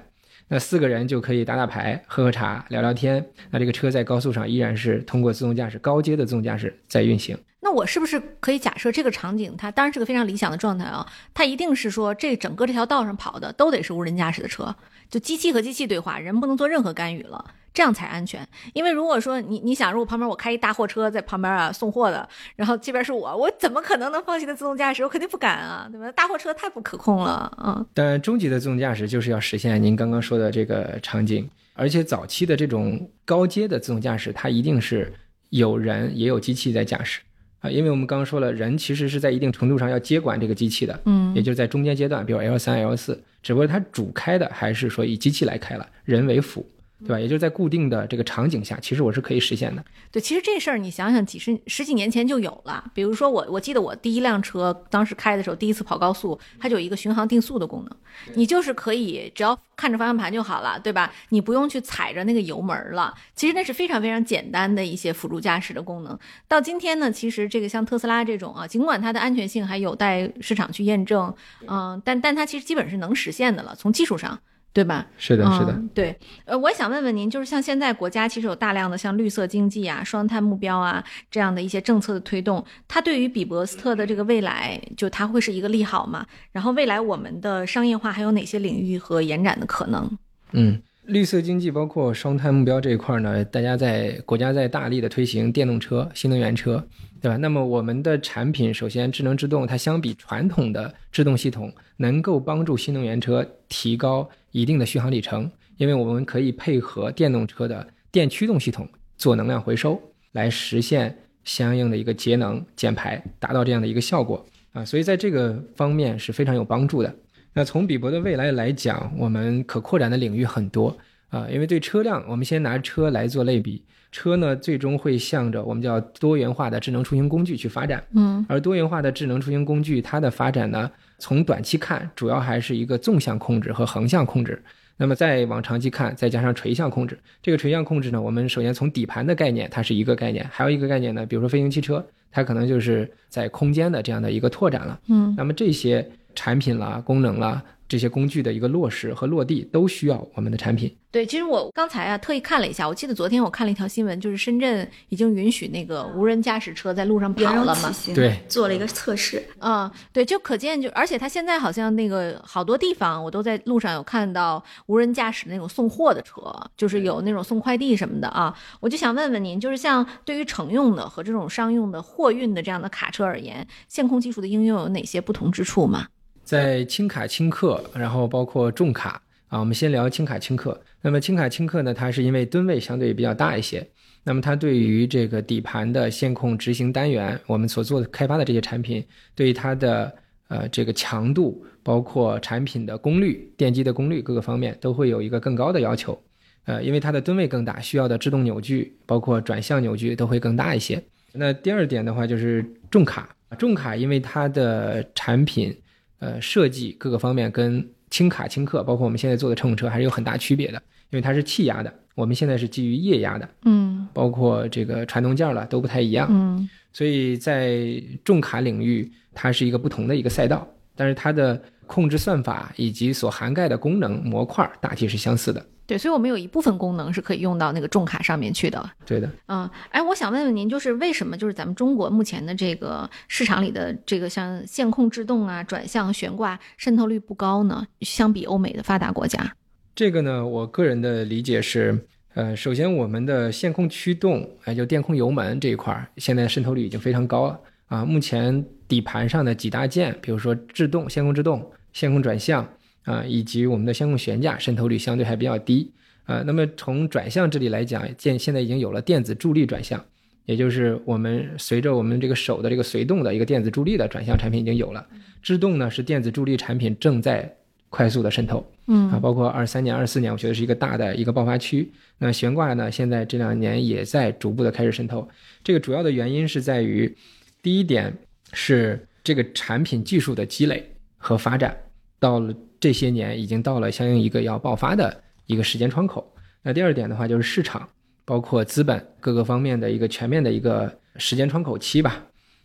[0.50, 3.26] 那四个人就可以打打牌、喝喝茶、聊聊天。
[3.50, 7.38] 那这个车在高速上依然是通过自动驾驶高阶的自动驾驶在运行。
[7.64, 11.08] 那我是不是可以假设这个场景，它当然是个非常理想的状态啊？
[11.34, 14.76] 它一定是说，这整个这条道上跑的都得是无人驾驶的车，
[15.10, 18.46] 就机器和机器对话，人不能做任何干预了，这样才安全。
[18.74, 25.02] 因为如果说你你想，如果旁边我开一大货车在旁边啊送货的，然后这边是我，我怎么可能能放心的自动驾驶？
[25.04, 26.12] 我肯定不敢啊，对吧？
[26.12, 27.86] 大货车太不可控了啊。
[27.94, 35.14] 但终极的自动驾驶就是要实现您刚刚说的这个场景，而且早期的这种高阶的自动驾驶，它一定是
[35.50, 37.22] 有人也有机器在驾驶。
[37.64, 41.34] 啊，因为我们刚刚说了，人其实是在一定程度上要接管这个机器的，嗯。
[41.34, 46.66] 也就是在中间阶段，比如 L 三、L 四，只不过它主开的还是说以机器来开了，人为辅，
[47.04, 47.20] 对吧？
[47.20, 49.84] 也就是在固定的这个场景下，其实我是可以实现的。
[50.12, 52.84] 对，其实这事儿你想想，几十十几年前就有了。
[52.94, 57.98] 比如说我，我记得我第一辆车当时开的时候，第一次跑高速，它就有一个巡航定速的功能，
[58.36, 61.12] 你就是可以只要看着方向盘就好了，对吧？
[61.30, 63.14] 你不用去踩着那个油门了。
[63.36, 66.18] 其实那是非常非常简单的一些辅助驾驶的功能。
[66.48, 71.34] 到今天呢，其实这个像特斯拉这种啊，尽管它的安全性还有待市场去验证，
[71.68, 74.40] 嗯、但但它其实基本是能实现的了，从技术上，
[74.74, 75.06] 对吧？
[75.18, 75.72] 是的，是的。
[75.72, 86.26] 嗯，对，呃，我也想问问您，就是像现在国家其实有大量的像绿色经济啊、双碳目标啊这样的一些政策的推动，它对于比伯斯特的这个未来，就它会是一个利好吗？
[86.52, 90.18] 然后未来我们的商业化还有哪些领域和延展的可能？
[90.54, 96.84] 嗯，绿色经济包括双碳目标这一块呢，大家在国家在大力的推行电动车、新能源车，
[97.22, 97.38] 对吧？
[97.38, 108.88] 那么我们的产品首先智能制动，它相比传统的制动系统，能够帮助新能源车提高一定的续航里程，因为我们可以配合电动车的电驱动系统
[109.18, 111.14] 做能量回收，来实现
[111.44, 114.86] 相应的一个节能减排，达到这样的一个效果啊。
[114.86, 117.14] 所以在这个方面是非常有帮助的。
[117.54, 120.96] 那从比伯的未来来讲，我们可扩展的领域很多
[121.30, 130.90] 啊，因为对车辆，我们先拿车来做类比，车呢最终会向着我们叫多元化的智能出行工具去发展，嗯而多元化的智能出行工具它的发展呢，
[131.24, 134.62] 从短期看主要还是一个纵向控制和横向控制。
[134.98, 145.00] 那么再往长期看，再加上垂向控制，这个垂向控制呢，我们首先从底盘的概念，它是一个概念，还有一个概念呢，比如说飞行汽车，它可能就是在空间的这样的一个拓展了。
[145.08, 146.06] 嗯那么这些
[146.36, 150.92] 产品啦、功能啦、这些工具的一个落实和落地，都需要我们的产品。
[151.12, 168.58] 对，其实我刚才啊特意看了一下，我记得昨天我看了一条新闻，就是深圳已经允许那个无人驾驶车在路上跑了嘛对，做了一个测试，嗯，对，就可见就，而且它现在好像那个好多地方，我都在路上有看到无人驾驶的那种送货的车，就是有那种送快递什么的啊。
[168.80, 176.08] 我就想问问您，就是像对于乘用的和这种商用的货运的这样的卡车而言，线控技术的应用有哪些不同之处吗？
[176.44, 180.80] 在轻卡轻客，然后包括重卡啊，我们先聊轻卡轻客。
[181.02, 183.86] 那么轻卡轻客呢，它是因为吨位相对比较大一些，
[184.24, 189.04] 那么它对于这个底盘的线控执行单元，我们所做的开发的这些产品，
[189.36, 190.14] 对于它的
[190.48, 196.22] 呃这个强度，包括产品的功率、电机的功率各个方面都会有一个更高的要求。
[196.66, 201.02] 呃，因为它的吨位更大，需要的制动扭矩，包括转向扭矩都会更大一些。
[201.34, 205.76] 那第二点的话就是重卡，重卡因为它的产品
[206.24, 225.66] 呃设计各个方面跟轻卡轻客，包括我们现在做的乘用车还是有很大区别的，因为它是气压的，我们现在是基于液压的，嗯包括这个传动件了都不太一样，嗯所以在重卡领域它是一个不同的一个赛道，但是它的控制算法以及所涵盖的功能模块大体是相似的。
[225.86, 228.90] 对，所以我们有一部分功能是可以用到那个重卡上面去的。
[229.06, 237.86] 对的，嗯，哎，我想问问您，就是为什么就是咱们中国目前的这个市场里的这个像线控制动啊、转向、悬挂渗透率不高呢？
[238.02, 239.56] 相比欧美的发达国家，
[239.94, 248.06] 这个呢，我个人的理解是，呃，首先我们的线控驱动，哎，就电控油门这一块儿，现在渗透率已经非常高了啊。
[248.06, 252.68] 目前底盘上的几大件，比如说制动、线控制动、线控转向
[253.04, 255.92] 啊，以及我们的相控悬架，渗透率相对还比较低
[256.26, 256.44] 啊。
[256.46, 260.04] 那么从转向这里来讲，现现在已经有了电子助力转向，
[260.46, 265.06] 也就是我们随着我们这个手的这个随动的一个电子助力的转向产品已经有了。
[265.42, 267.54] 制动呢是电子助力产品正在
[267.90, 268.66] 快速的渗透。
[268.88, 271.90] 嗯啊，嗯包括二三年、二四年，我觉得是一个大的一个爆发区。
[272.18, 275.28] 那悬挂呢，现在这两年也在逐步的开始渗透。
[275.64, 277.14] 这个主要的原因是在于，
[277.62, 278.14] 第一点
[278.52, 281.78] 是这个产品技术的积累和发展
[282.20, 286.36] 到了这些年，已经到了相应一个要爆发的一个时间窗口。
[286.62, 287.88] 那第二点的话，就是市场，
[288.26, 292.22] 包括资本各个方面的一个全面的一个时间窗口期吧。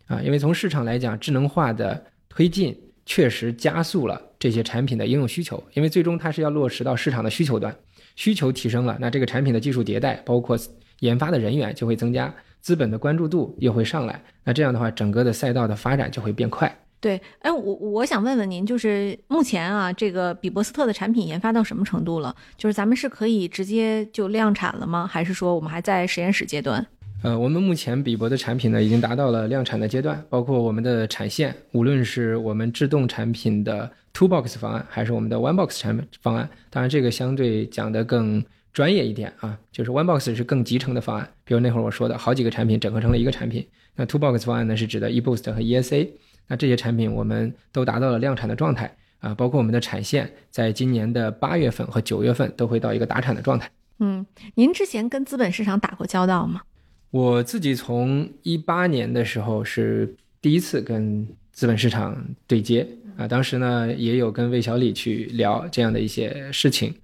[0.08, 2.76] 啊，因为从市场来讲，智能化的推进
[3.06, 7.72] 确实加速了这些产品的应用需求，因为最终它是要落实到市场的需求端，
[8.16, 10.58] 需求提升了，那这个产品的技术迭代，包括
[10.98, 16.76] 研发的人员就会增加，资本的关注度又会上来，那这样的话，整个的赛道的发展就会变快。
[17.00, 22.34] 对，哎，我我想问问您，就是目前啊，这个比伯斯特的产品研发到什么程度了？
[22.56, 25.06] 就是咱们是可以直接就量产了吗？
[25.06, 26.84] 还是说我们还在实验室阶段？
[27.22, 46.08] 呃，我们目前比伯的产品呢，已经达到了量产的阶段，包括我们的产线，无论是我们制动产品的 Two Box 方案，还是我们的 One Box 产品方案，当然这个相对讲的更专业一点啊，就是 One Box 是更集成的方案，比如那会儿我说的好几个产品整合成了一个产品，那 Two Box 方案呢是指的 eBoost 和 ESA。
[46.48, 53.70] 那这些产品我们都达到了量产的状态啊，包括我们的产线，在今年的八月份和九月份都会到一个达产的状态。
[53.98, 56.62] 嗯，您之前跟资本市场打过交道吗？
[57.10, 66.94] 我自己从一八年的时候是第一次跟资本市场对接啊，当时呢也有跟魏小李去聊这样的一些事情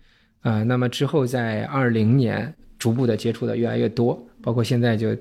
[0.40, 5.14] 啊，那么之后在二零年逐步的接触的越来越多，包括现在就。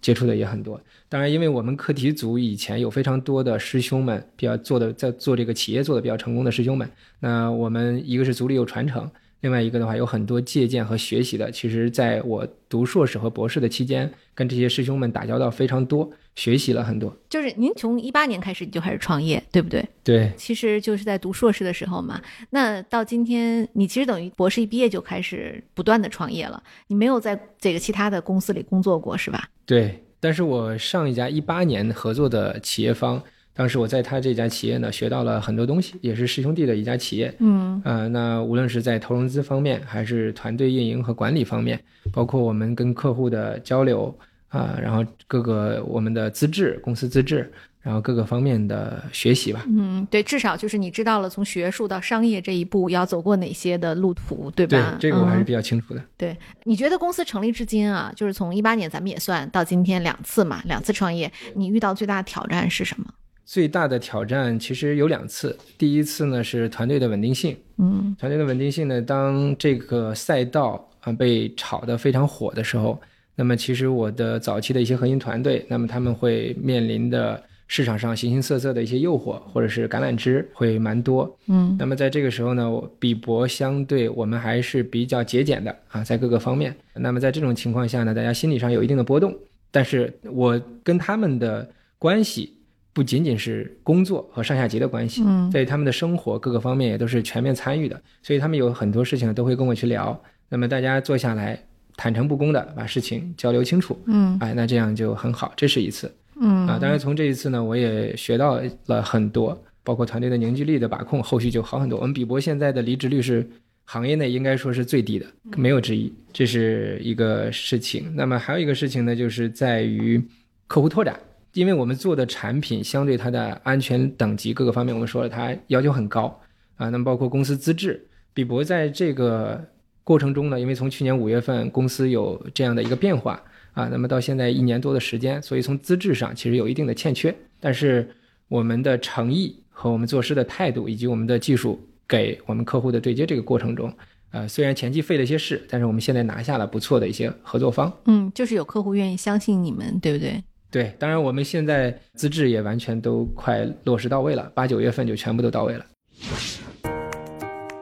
[0.00, 11.50] 接触的也很多，当然，因为我们课题组以前有非常多的师兄们，比较做的在做这个企业做的比较成功的师兄们，那我们一个是组里有传承，另外一个的话有很多借鉴和学习的。
[11.50, 17.16] 其实，在我读硕士和博士的期间，跟这些师兄们打交道非常多，学习了很多。
[17.28, 19.88] 就是您从一八年开始你就开始创业，对不对？
[20.02, 22.20] 对，其实就是在读硕士的时候嘛。
[22.50, 29.48] 那到今天，你其实等于博士一毕业就开始不断的创业了，你没有在这个其他的公司里工作过，是吧？
[29.64, 33.22] 对，但是我上一家一八年合作的企业方，
[33.58, 37.34] 当时我在他这家企业呢学到了很多东西，也是师兄弟的一家企业。
[37.40, 44.16] 嗯，呃，那无论是在投融资方面，还是团队运营和管理方面，包括我们跟客户的交流
[44.46, 47.52] 啊，然后各个我们的资质、公司资质。
[47.80, 54.96] 然后各个方面的学习吧，嗯，对，至少就是你知道了从学术到商业这一步要走过哪些的路途，对吧？
[54.98, 56.04] 对，这个我还是比较清楚的。
[56.18, 63.06] 对，你觉得公司成立至今啊，就是从一八年咱们也算到今天两次嘛，两次创业，你遇到最大的挑战是什么？
[63.48, 73.00] 最大的挑战其实有两次，第一次呢是团队的稳定性，嗯，团队的稳定性呢，当这个赛道啊被炒得非常火的时候，
[73.34, 77.42] 那么其实我的早期的一些核心团队，那么他们会面临的。
[77.70, 82.66] 市场上形形色色的一些诱惑，或者是橄榄枝会蛮多，嗯，那么在这个时候呢，
[82.98, 86.74] 比博相对我们还是比较节俭的啊，在各个方面。
[86.94, 89.36] 那么在这种情况下呢，大家心理上有一定的波动，
[89.70, 92.56] 但是我跟他们的关系
[92.98, 100.20] 不仅仅是工作和上下级的关系，嗯，在他们的生活各个方面也都是全面参与的，所以他们有很多事情都会跟我去聊。
[100.48, 101.56] 那么大家坐下来
[101.96, 106.12] 坦诚不公的把事情交流清楚，嗯，哎，那这样就很好，这是一次。
[106.40, 112.00] 嗯啊，当然从这一次呢，我也学到了很多，包括团队的凝聚力的把控，后续就好很多。
[112.00, 113.48] 我们比伯现在的离职率是
[113.84, 118.12] 行业内应该说是最低的，没有之一，这是一个事情。
[118.16, 120.20] 那么还有一个事情呢，就是在于
[120.66, 121.18] 客户拓展，
[121.58, 126.40] 因为我们做的产品相对它的安全等级各个方面，我们说了它要求很高
[126.76, 126.88] 啊。
[126.90, 129.62] 那么包括公司资质，比博在这个
[130.04, 133.42] 过程中呢，因为从去年五月份公司有这样的一个变化。
[133.74, 138.08] 啊，那么到现在一年多的时间，所以从资质上其实有一定的欠缺，但是
[138.48, 143.92] 我们的诚意和我们做事的态度，以及我们的技术给我们客户的对接这个过程中，
[144.32, 147.92] 呃，虽然前期费了一些事，但是我们现在拿下了不错的一些合作方。
[148.06, 150.42] 嗯，就是有客户愿意相信你们，对不对？
[150.70, 155.86] 对，当然我们现在资质也完全都快落实到位了，八九月份就全部都到位了。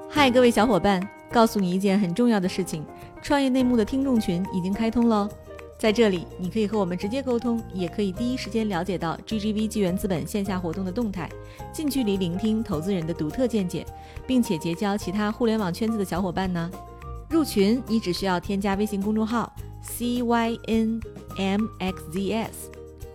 [0.09, 2.85] 嗨，各位小伙伴，告诉你一件很重要的事情，
[3.20, 5.29] 创业内幕的听众群已经开通了。
[5.79, 11.29] 在这里，你可以和我们直接沟通，也可以第一时间了解到 GGV 纪元资本线下活动的动态，
[11.72, 13.85] 近距离聆听投资人的独特见解，
[14.27, 16.70] 并且结交其他互联网圈子的小伙伴呢。
[17.28, 19.53] 入群，你只需要添加微信公众号
[19.84, 22.47] CYNMXZS，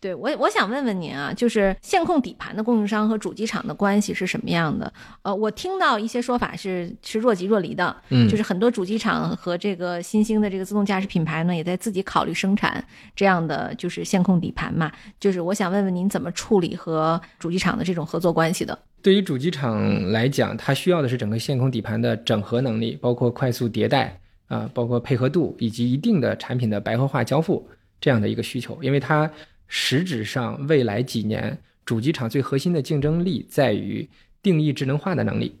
[0.00, 4.92] 对我，我想问问您啊，就是线控底盘的供应商和主机厂的关系是什么样的？
[5.22, 12.84] 呃，我听到一些说法是是若即若离的，嗯就是很多主机厂和这个新兴的这个自动驾驶品牌呢，也在自己考虑生产
[13.16, 14.92] 这样的就是线控底盘嘛。
[15.18, 18.78] 就是我想问问您怎么处理和主机厂的这种合作关系的？
[19.02, 27.68] 对于主机厂来讲，它需要的是整个线控底盘的整合能力，包括快速迭代啊、包括配合度以及一定的产品的白盒化交付
[28.00, 28.82] 这样的一个需求。
[28.82, 29.30] 因为它
[29.68, 34.08] 实质上未来几年主机厂最核心的竞争力在于
[34.42, 35.56] 定义智能化的能力。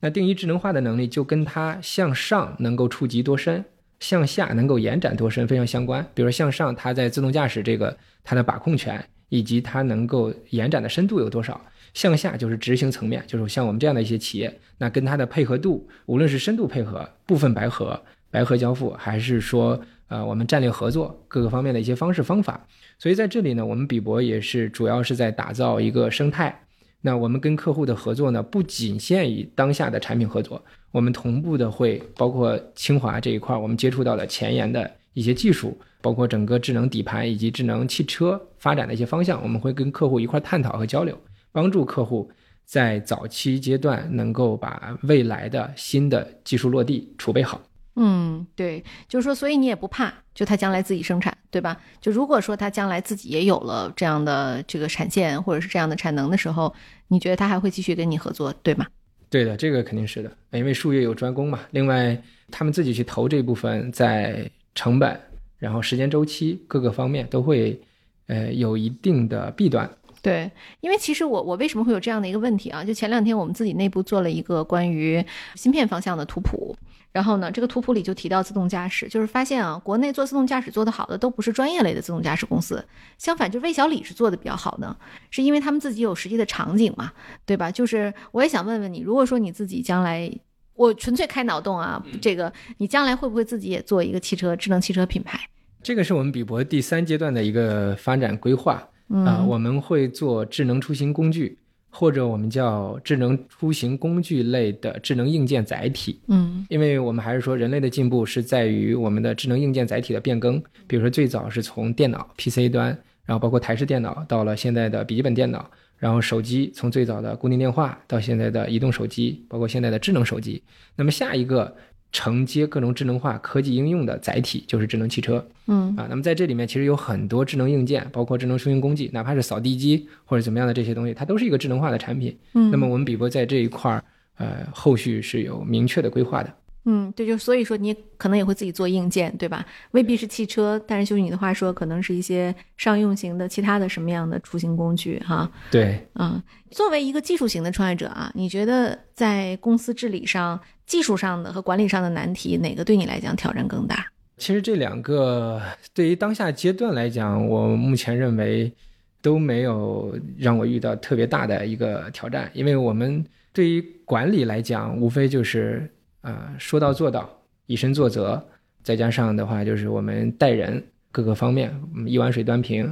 [0.00, 3.64] 那定义智能化的能力就跟它向上能够触及多深，
[4.00, 6.04] 向下能够延展多深非常相关。
[6.12, 11.60] 比如说向上，它在自动驾驶这个它的把控权以及它能够延展的深度有多少。
[11.94, 22.66] 向下就是执行层面，就是像我们这样的一些企业，那跟它的配合度，无论是深度配合、部分白盒、白盒交付，还是说呃我们战略合作各个方面的一些方式方法，
[23.02, 26.56] 所以在这里呢，我们比博也是主要是在打造一个生态。
[27.00, 41.18] 那我们跟客户的合作呢，不仅限于当下的产品合作，我们同步的会包括清华这一块，我们接触到的前沿的一些技术，包括整个智能底盘以及智能汽车发展的一些方向，我们会跟客户一块探讨和交流。
[41.50, 42.30] 帮助客户
[42.64, 47.60] 在早期阶段能够把未来的新的技术落地储备好。
[47.96, 51.78] 嗯，对，就是说，所以你也不怕，就他将来自己生产，对吧？
[52.00, 56.74] 就如果说他将来自己也有了这样的这个产线或者是这样的产能的时候，
[57.08, 58.86] 你觉得他还会继续跟你合作，对吗？
[59.28, 61.60] 对的，这个肯定是的，因为术业有专攻嘛。
[61.70, 62.20] 另外，
[62.50, 65.18] 他们自己去投这部分，在成本、
[65.58, 67.78] 然后时间周期各个方面都会，
[68.26, 69.90] 呃，有一定的弊端。
[70.22, 72.84] 对，因为其实我我为什么会有这样的一个问题啊？
[72.84, 75.24] 就前两天我们自己内部做了一个关于
[75.56, 76.76] 芯片方向的图谱，
[77.12, 82.84] 然后呢，这个图谱里就提到自动驾驶，就是发现啊，国内做自动驾驶做得好的都不是专业类的自动驾驶公司，
[83.18, 84.96] 相反，就魏小李是做的比较好的，
[85.30, 87.12] 是因为他们自己有实际的场景嘛，
[87.44, 87.70] 对吧？
[87.70, 90.30] 就是我也想问问你，如果说你自己将来，
[90.74, 95.38] 我纯粹开脑洞啊，这个你将来会不会自己也做一个汽车智能汽车品牌？
[95.82, 98.88] 这个是我们比博第三阶段的一个发展规划。
[99.14, 101.58] 嗯啊、我们会做智能出行工具，
[101.94, 106.18] 或者我们叫智能出行工具类的智能硬件载体。
[106.28, 110.60] 嗯因为我们还是说，人类的进步是在于我们的智能硬件载体的变更。
[110.86, 112.86] 比如说，最早是从电脑 PC 端，
[113.26, 120.62] 然后包括台式电脑，到了现在的笔记本电脑，然后手机从最早的固定电话到现在的移动手机，包括现在的智能手机。
[120.96, 121.76] 那么下一个
[122.12, 125.44] 承接各种智能化科技应用的载体就是智能汽车。
[125.66, 132.36] 嗯啊，那么在这里面其实有很多智能硬件，包括智能出行工具，哪怕是扫地机或者怎么样的这些东西，它都是一个智能化的产品。
[132.52, 134.04] 嗯，那么我们比伯在这一块儿，
[134.36, 136.52] 呃，后续是有明确的规划的。
[136.84, 139.64] 嗯，对，就所以说你可能也会自己做硬件，对吧？
[139.92, 145.50] 未必是汽车，但是就你的话说，可能是一些商用型的其他的什么样的出行工具哈。
[145.70, 154.04] 对，嗯，作为一个技术型的创业者啊，你觉得在公司治理上、技术上的和管理上的难题，哪个对你来讲挑战更大？
[154.38, 155.62] 其实这两个
[155.94, 158.72] 对于当下阶段来讲，我目前认为
[159.20, 165.88] 都没有让我遇到特别大的一个挑战，因为我们对于管理来讲，无非就是
[166.22, 167.28] 呃说到做到，
[167.66, 168.42] 以身作则，
[168.82, 172.86] 再加上的话就是我们待人各个方面，嗯一碗水端平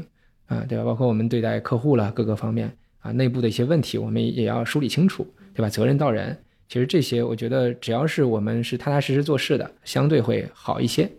[0.47, 0.85] 啊、对吧？
[0.85, 5.69] 包括我们对待客户了各个方面啊，内部的一些问题，我们也要梳理清楚，对吧？
[5.69, 6.37] 责任到人。
[6.69, 11.11] 其实这些，我觉得只要是我们是踏踏实实做事的，相对会好一些。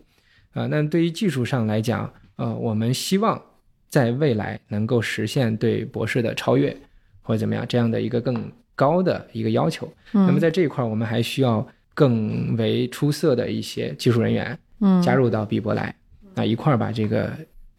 [0.53, 3.41] 啊、那对于技术上来讲，呃，我们希望
[3.88, 6.76] 在未来能够实现对博士的超越，
[7.22, 9.86] 或者怎么样这样的一个更高的一个要求。
[10.14, 15.95] 嗯，那么在这一块儿，我们还需要更为出色的一些技术人员嗯加入到比伯来，
[16.35, 17.31] 那一块儿把这个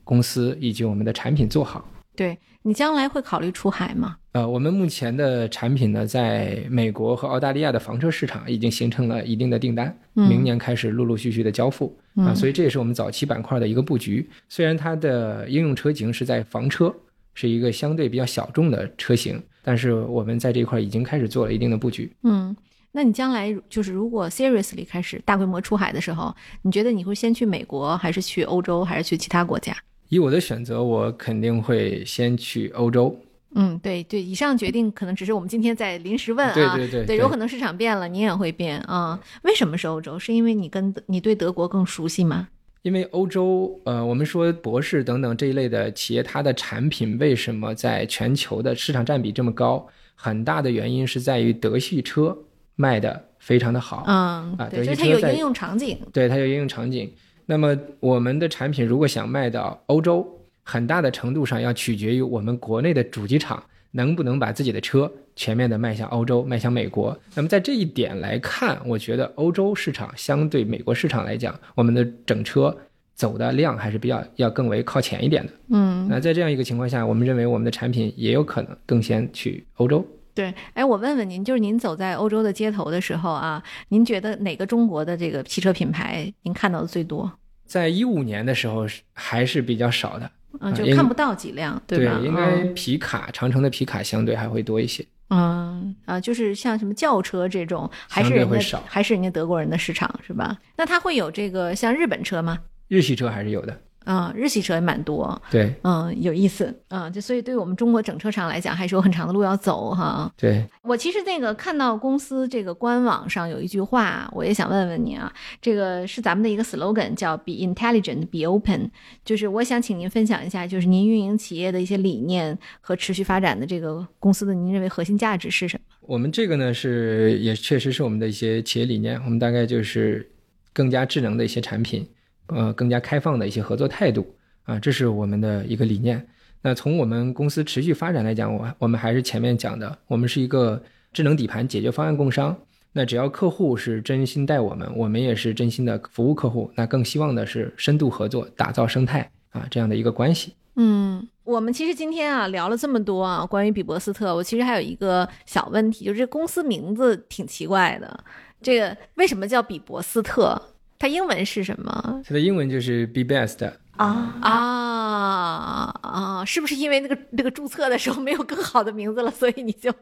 [0.04, 1.88] 公司以及我们的产品做好。
[2.14, 4.16] 对你将来会考虑出海吗？
[4.32, 14.28] 呃，我们目前的产品呢，在美国和澳大利亚的房车市场已经形成了一定的订单，嗯明年开始陆陆续续的交付啊、嗯所以这也是我们早期板块的一个布局。
[14.48, 16.94] 虽然它的应用车型是在房车，
[17.32, 22.12] 是一个相对比较小众的车型，但是我们在这一块已经开始做了一定的布局。
[22.24, 22.54] 嗯，
[22.92, 29.74] 那你将来就是如果 seriously 开始大规模出海的时候，你觉得你会先去美国，还是去欧洲，还是去其他国家？
[30.08, 33.18] 以我的选择，我肯定会先去欧洲。
[33.54, 40.18] 嗯，对对，以上决定可能只是我们今天在临时问啊，对对对对有可能市场变了，你也会变啊、为什么是欧洲？
[40.18, 42.48] 是因为你跟你对德国更熟悉吗？
[42.82, 49.86] 因为欧洲，呃，我们说博士等等这一类的企业，它的产品为什么在全球的市场占比这么高？
[50.14, 52.36] 很大的原因是在于德系车
[52.76, 55.98] 卖的非常的好，嗯，啊对，德系车在就是它有应用场景。
[56.12, 57.12] 对它有应用场景。
[57.46, 60.26] 那么我们的产品如果想卖到欧洲，
[60.62, 67.18] 很大的程度上要取决于我们国内的主机厂能不能把自己的车全面的卖向欧洲、卖向美国。
[67.34, 72.74] 那么在这一点来看，我觉得欧洲市场相对美国市场来讲，我们的整车
[73.14, 75.52] 走的量还是比较要更为靠前一点的。
[75.70, 80.06] 嗯，那在这样一个情况下，我们认为我们的产品也有可能更先去欧洲。
[80.34, 87.30] 对，哎，我问问您，就是您走在欧洲的街头的时候啊，您觉得哪个中国的这个汽车品牌您看到的最多？
[87.66, 90.30] 在一五年的时候是还是比较少的，
[90.60, 92.20] 嗯，就看不到几辆，对吧？
[92.22, 95.04] 应该皮卡、长城的皮卡相对还会多一些。
[95.28, 100.58] 嗯啊，就是像什么轿车这种，还是人家会少还是人家德国人的市场是吧？
[100.76, 102.58] 那它会有这个像日本车吗？
[102.88, 105.74] 日系车还是有的，啊、日系车也蛮多，对。
[105.82, 110.32] 嗯，有意思，嗯，就所以对于我们中国整车厂来讲，还是有很长的路要走哈。
[110.36, 118.90] 对，我其实那个看到公司这个官网上有一句话，我也想问问你啊，这个是咱们的一个 slogan，叫 “Be intelligent, be open”，
[119.24, 125.84] 就是我想请您分享一下，就是您运营企业的一些理念和持续发展的这个公司的您认为核心价值是什么？
[126.02, 130.28] 我们这个呢是也确实是我们的一些企业理念，我们大概就是
[130.72, 132.06] 更加智能的一些产品，
[132.54, 134.34] 呃，更加开放的一些合作态度
[134.64, 136.26] 啊，这是我们的一个理念。
[136.62, 140.80] 那从我们公司持续发展来讲，我我们还是前面讲的，我们是一个
[141.12, 142.56] 智能底盘解决方案供商。
[142.92, 146.70] 那只要客户是真心待我们，我们也是真心的服务客户。
[146.76, 150.54] 那更希望的是深度合作，打造生态啊这样的一个关系。
[150.76, 158.24] 嗯，我们其实今天啊聊了这么多啊，关于比伯斯特，我其实还有一个小问题，就是这公司名字挺奇怪的，
[158.60, 160.60] 这个为什么叫比伯斯特？
[161.02, 162.22] 它英文是什么？
[162.24, 166.44] 它的英文就是 be best，啊，啊啊！
[166.46, 169.90] 是不是因为那个那个注册的时候没有更好的名字了，所以你就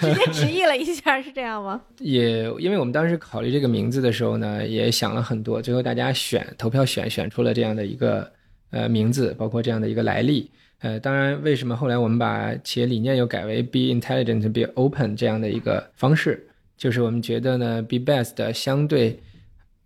[0.00, 1.80] 直接直译了一下，是这样吗？
[2.00, 8.28] 也因为我们当时考虑这个名字的时候呢，也想了很多，最后大家选投票选选出了这样的一个
[8.70, 10.50] 呃名字，包括这样的一个来历。
[10.80, 16.44] 呃，当然，为什么后来我们把企业理念又改为 be intelligent, be open 这样的一个方式，
[16.76, 19.18] 就是我们觉得呢，be best 相对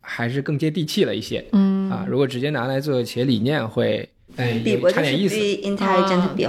[0.01, 2.07] 还是更接地气了一些嗯啊。
[2.09, 4.61] 如果直接拿来做企业理念会，哎，
[4.93, 5.35] 差点意思。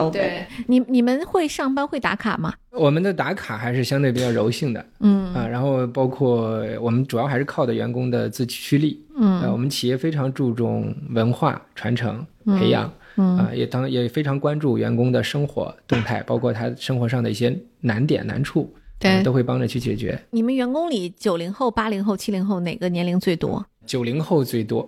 [0.06, 0.10] 啊。
[0.12, 2.54] 对，你你们会上班会打卡吗？
[2.72, 9.04] 我们的打卡还是相对比较柔性的嗯啊，然后包括我们主要还是靠的员工的自驱力。
[9.16, 20.18] 呃，嗯我们企业非常注重文化传承培养，嗯啊、也当也非常关注员工的生活动态，包括他生活上的一些难点难处，对呃都会帮着去解决。
[20.30, 23.66] 你们员工里九零后、八零后、七零后哪个年龄最多？
[23.86, 24.88] 九零后最多，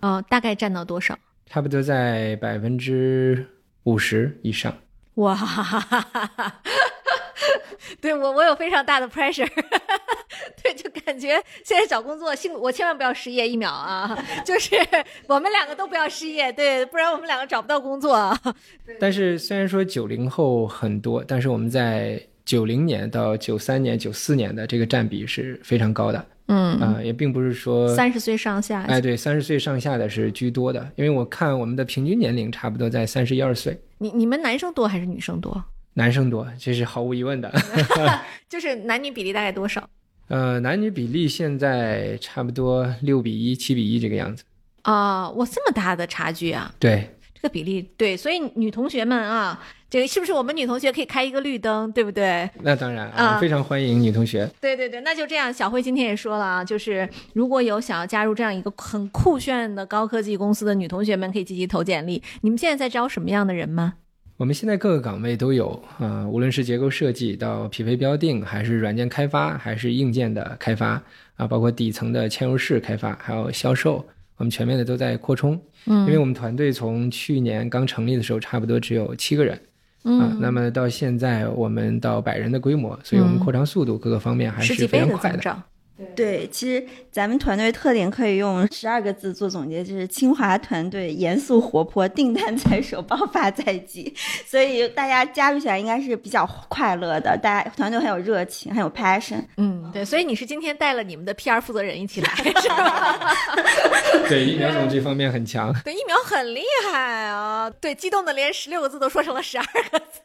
[0.00, 1.16] 哦，大概占到多少？
[1.46, 3.46] 差不多在百分之
[3.84, 4.74] 五十以上。
[5.14, 5.36] 哇，
[8.00, 9.48] 对我我有非常大的 pressure，
[10.62, 14.76] 对，就感觉现在找工作幸我千万不要失业一秒啊， 就是
[15.26, 18.38] 我们两个都不要失业，对，不然我们两个找不到工作啊。
[18.98, 35.64] 但是虽然说九零后很多，但是我们在九零年到九三年、九四年的这个占比是非常高的嗯，啊、也并不是说三十岁上下，哎，对，三十岁上下的是居多的，因为我看我们的平均年龄差不多在三十一二岁，你你们男生多还是女生多？
[35.94, 37.48] 男生多，这是毫无疑问的。
[38.50, 39.88] 就是男女比例大概多少？
[40.26, 44.42] 呃，男女比例现在差不多六比一、七比一这个样子。
[44.82, 46.74] 啊、哇，这么大的差距啊！
[46.80, 47.08] 对，
[47.40, 52.48] 这个比例对，所以女同学们啊，这个是不是我们女同学可以开一个绿灯，对不对？
[52.62, 54.50] 那当然啊非常欢迎女同学。
[54.60, 55.50] 对对对，那就这样。
[55.52, 62.22] 小慧今天也说了啊，就是如果有想要加入这样一个很酷炫的高科技公司的女同学们，可以积极投简历。
[62.42, 63.94] 你们现在在招什么样的人吗？
[64.36, 71.02] 我们现在各个岗位都有啊、无论是结构设计到匹配标定，还是软件开发，还是硬件的开发
[71.36, 74.02] 啊，包括底层的嵌入式开发，还有销售，
[74.40, 75.52] 我们全面的都在扩充。
[75.86, 79.54] 嗯因为我们团队从去年刚成立的时候，差不多只有七个人。
[80.02, 85.64] 啊，嗯，那么到现在我们到百人的规模，所以我们嗯扩张速度各个方面还是非常快的。
[86.14, 94.14] 对，其实咱们团队特点可以用十二个字做总结，就是清华团队严肃活泼，订单在手，爆发在即。
[94.46, 99.42] 所以大家加入起来应该是比较快乐的，大家团队很有热情，很有 passion。
[99.56, 103.36] 嗯，对，所以你是今天带了你们的 PR 负责人一起来，是吧？
[104.28, 105.72] 对，疫苗总这方面很强。
[105.84, 107.70] 对，疫苗很厉害啊！
[107.80, 110.20] 对，激动的连十六个字都说成了十二个字。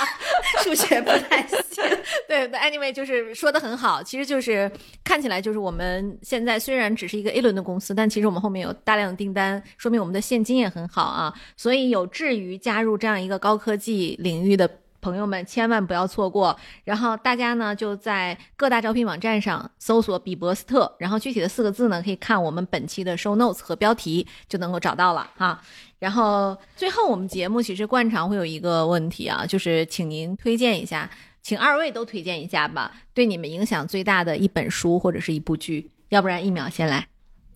[0.64, 1.58] 数学不太行。
[2.28, 4.70] 对对，anyway，就是说的很好，其实就是
[5.02, 16.54] 看起来就是我们现在虽然只是一个 A 轮的公司，但其实我们后面有大量的订单，说明我们的现金也很好啊，所以有志于加入这样一个高科技领域的朋友们千万不要错过。
[16.84, 25.60] 然后大家呢就在各大招聘网站上搜索“比伯斯特”，然后具体的四个字呢可以看我们本期的 show notes 和标题就能够找到了哈。
[25.98, 31.10] 然后最后我们节目其实惯常会有一个问题啊，就是请您推荐一下，
[31.42, 37.08] 请二位都推荐一下吧，对你们影响最大的一本书或者是一部剧，要不然一秒先来。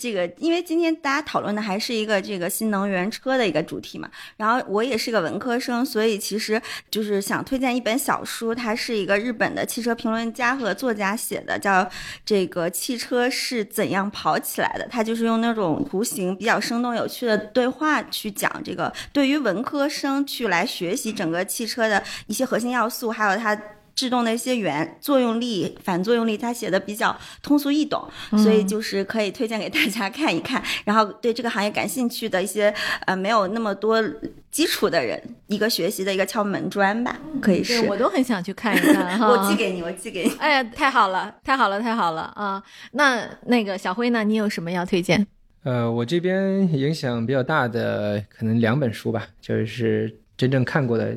[0.04, 11.88] 这个，因为今天大家讨论的还是一个这个新能源车的一个主题嘛，然后我也是个文科生，所以其实就是想推荐一本小书，它是一个日本的汽车评论家和作家写的，叫
[12.22, 14.86] 这个汽车是怎样跑起来的。
[14.90, 23.58] 他就是用那种图形比较生动有趣的对话去讲这个，对于文科生去来学习整个汽车的一些核心要素，还有它。
[23.94, 28.08] 制动的一些原作用力、反作用力，他写的比较通俗易懂，
[28.42, 30.62] 所以就是可以推荐给大家看一看。
[30.84, 32.74] 然后对这个行业感兴趣的一些
[33.06, 34.02] 呃没有那么多
[34.50, 37.82] 基础的人，一个学习的一个敲门砖吧，可以是。
[37.88, 39.28] 我都很想去看一看 哈。
[39.28, 40.32] 我寄给你，我寄给你。
[40.40, 42.62] 哎呀，太好了，太好了，太好了啊！
[42.92, 44.24] 那那个小辉呢？
[44.24, 45.26] 你有什么要推荐？
[45.62, 51.16] 呃，我这边影响比较大的可能两本书吧，就是真正看过的、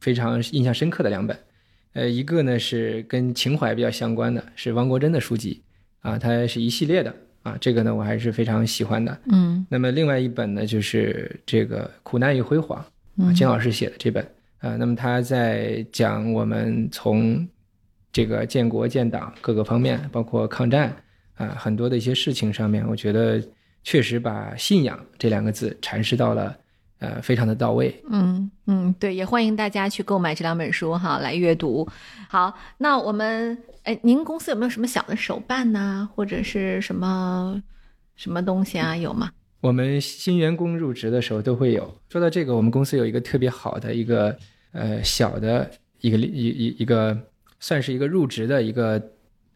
[0.00, 1.36] 非常印象深刻的两本。
[1.94, 5.62] 呃，一个呢是跟情怀比较相关的，是汪国真的书籍
[6.00, 7.12] 啊，它是一系列的
[7.42, 9.18] 啊，这个呢我还是非常喜欢的。
[9.32, 12.84] 嗯，那么另外一本呢就是这个《苦难与辉煌》
[13.24, 14.24] 啊，金老师写的这本
[14.58, 17.48] 啊，那么他在讲我们从
[18.12, 20.94] 这个建国建党各个方面，包括抗战
[21.34, 23.42] 啊很多的一些事情上面，我觉得
[23.82, 26.56] 确实把信仰这两个字阐释到了。
[26.98, 28.02] 呃，非常的到位。
[28.10, 31.88] 嗯嗯，对，也欢迎大家去购买这两本书哈，来阅读。
[32.28, 37.62] 好，那我们，哎，您公司有没有什么小的手办呐，或者是什么
[38.16, 38.96] 什么东西啊？
[38.96, 39.30] 有吗？
[39.60, 42.00] 我们新员工入职的时候都会有。
[42.08, 44.36] 说到这个，我们公司有一个特别好的一个
[44.72, 45.70] 呃小的
[46.00, 47.16] 一个一一一个
[47.60, 49.00] 算是一个入职的一个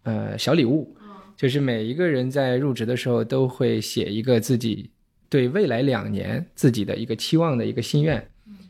[0.05, 0.97] 呃小礼物，
[1.36, 4.90] 就是每一个人在入职的时候都会写一个自己。
[5.32, 8.22] 对未来两年自己的一个期望的一个心愿，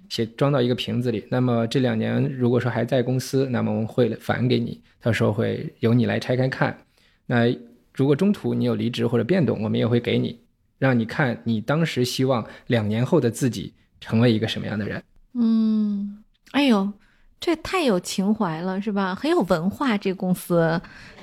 [0.08, 1.26] 写装到一个瓶子里。
[1.28, 6.78] 那么这两年如果说还在公司，那么我们会返给你，到时候会由你来拆开看。
[7.26, 7.52] 那
[7.92, 10.38] 如果中途你有离职或者变动，我们也会给你，
[10.78, 15.02] 让你看你当时希望两年后的自己成为一个什么样的人。
[15.34, 16.92] 嗯，哎呦，
[17.40, 19.16] 这太有情怀了，是吧？
[19.16, 20.80] 很有文化，这公司，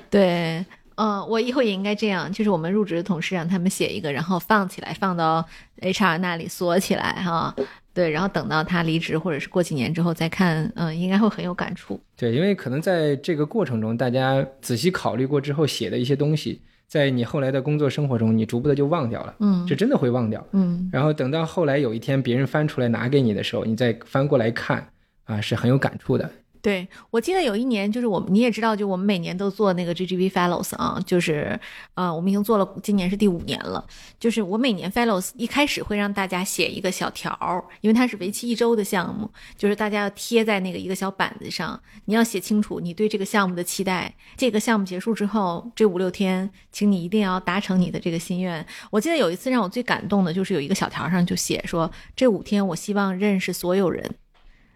[0.09, 0.65] 对。
[0.99, 5.45] 嗯，我以后也应该这样，就是我们入职的同事让他们写一个，然后放起来，放到
[5.81, 7.55] HR 那里锁起来，哈，
[7.93, 11.97] 对，然后等到他离职或者是过几年之后再看，嗯，应该会很有感触。
[12.17, 24.85] 对，因为可能在这个过程中，大家仔细考虑过之后写的一些东西，在你后来的工作生活中，你逐步的就忘掉了，嗯，就真的会忘掉，嗯，然后等到后来有一天别人翻出来拿给你的时候，你再翻过来看，
[25.23, 26.29] 啊，是很有感触的。
[26.61, 31.57] 对，我记得有一年，就是我你也知道，就我们每年都做那个 GGV Fellows 啊，就是，
[31.93, 33.85] 呃，我们已经做了，今年是第五年了。
[34.19, 44.13] 就是我每年 Fellows 一开始会让大家写一个小条儿，因为它是为期一周的项目，就是大家要贴在那个一个小板子上，你要写清楚你对这个项目的期待。
[44.35, 48.65] 这个项目结束之后，这五六天，请你一定要达成你的这个心愿。
[48.91, 54.15] 我记得有一次让我最感动的就是有一个小条上就写说，这五天我希望认识所有人。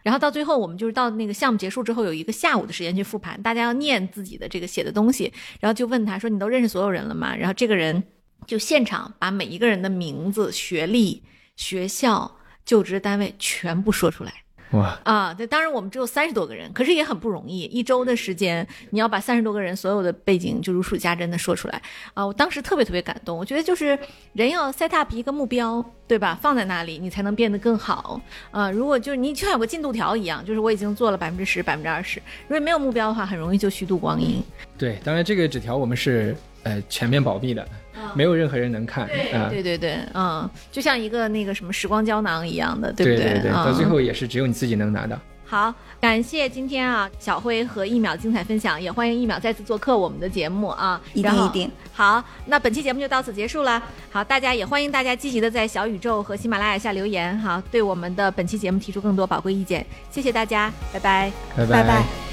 [0.04, 8.04] 然后到最后，我们就是到那个项目结束之后，有一个下午的时间去复盘，大家要念自己的这个写的东西，然后就问他说：“你都认识所有人了吗？”然后这个人
[8.46, 11.24] 就现场把每一个人的名字、学历、
[11.56, 14.43] 学校、就职单位全部说出来。
[14.74, 15.34] 哇啊！
[15.34, 17.62] 对，当然我们只有三十多个人，可是也很不容易。
[17.64, 21.82] 一周的时间，你要把三十多个人所有的背景就如数家珍的说出来
[22.14, 22.26] 啊！
[22.26, 23.38] 我当时特别特别感动。
[23.38, 23.98] 我觉得就是
[24.34, 26.38] 人要 set up 一个目标，对吧？
[26.42, 28.20] 放在那里，你才能变得更好
[28.52, 28.70] 啊！
[28.72, 34.44] 如果就是你就像有个进度条一样，就是我已经做了百分之十、百分之二十，如果没有目标的话，很容易就虚度光阴。
[34.78, 37.68] 对，当然这个纸条我们是呃全面保密的。
[38.14, 43.34] 没有任何人能看，啊，对对对，嗯，就像一个那个什么时光胶囊一样的，对不对？
[43.34, 45.18] 对对，到最后也是只有你自己能拿到。
[45.46, 45.72] 好，
[46.02, 51.70] 感谢今天啊小辉和一秒精彩分享，也欢迎一秒再次做客我们的节目啊，一定一定。
[51.92, 53.82] 好，那本期节目就到此结束了。
[54.10, 59.86] 好，大家也欢迎大家积极的在小宇宙和喜马拉雅下留言，好，对我们的本期节目提出更多宝贵意见。
[60.10, 62.33] 谢谢大家，拜拜，拜拜拜。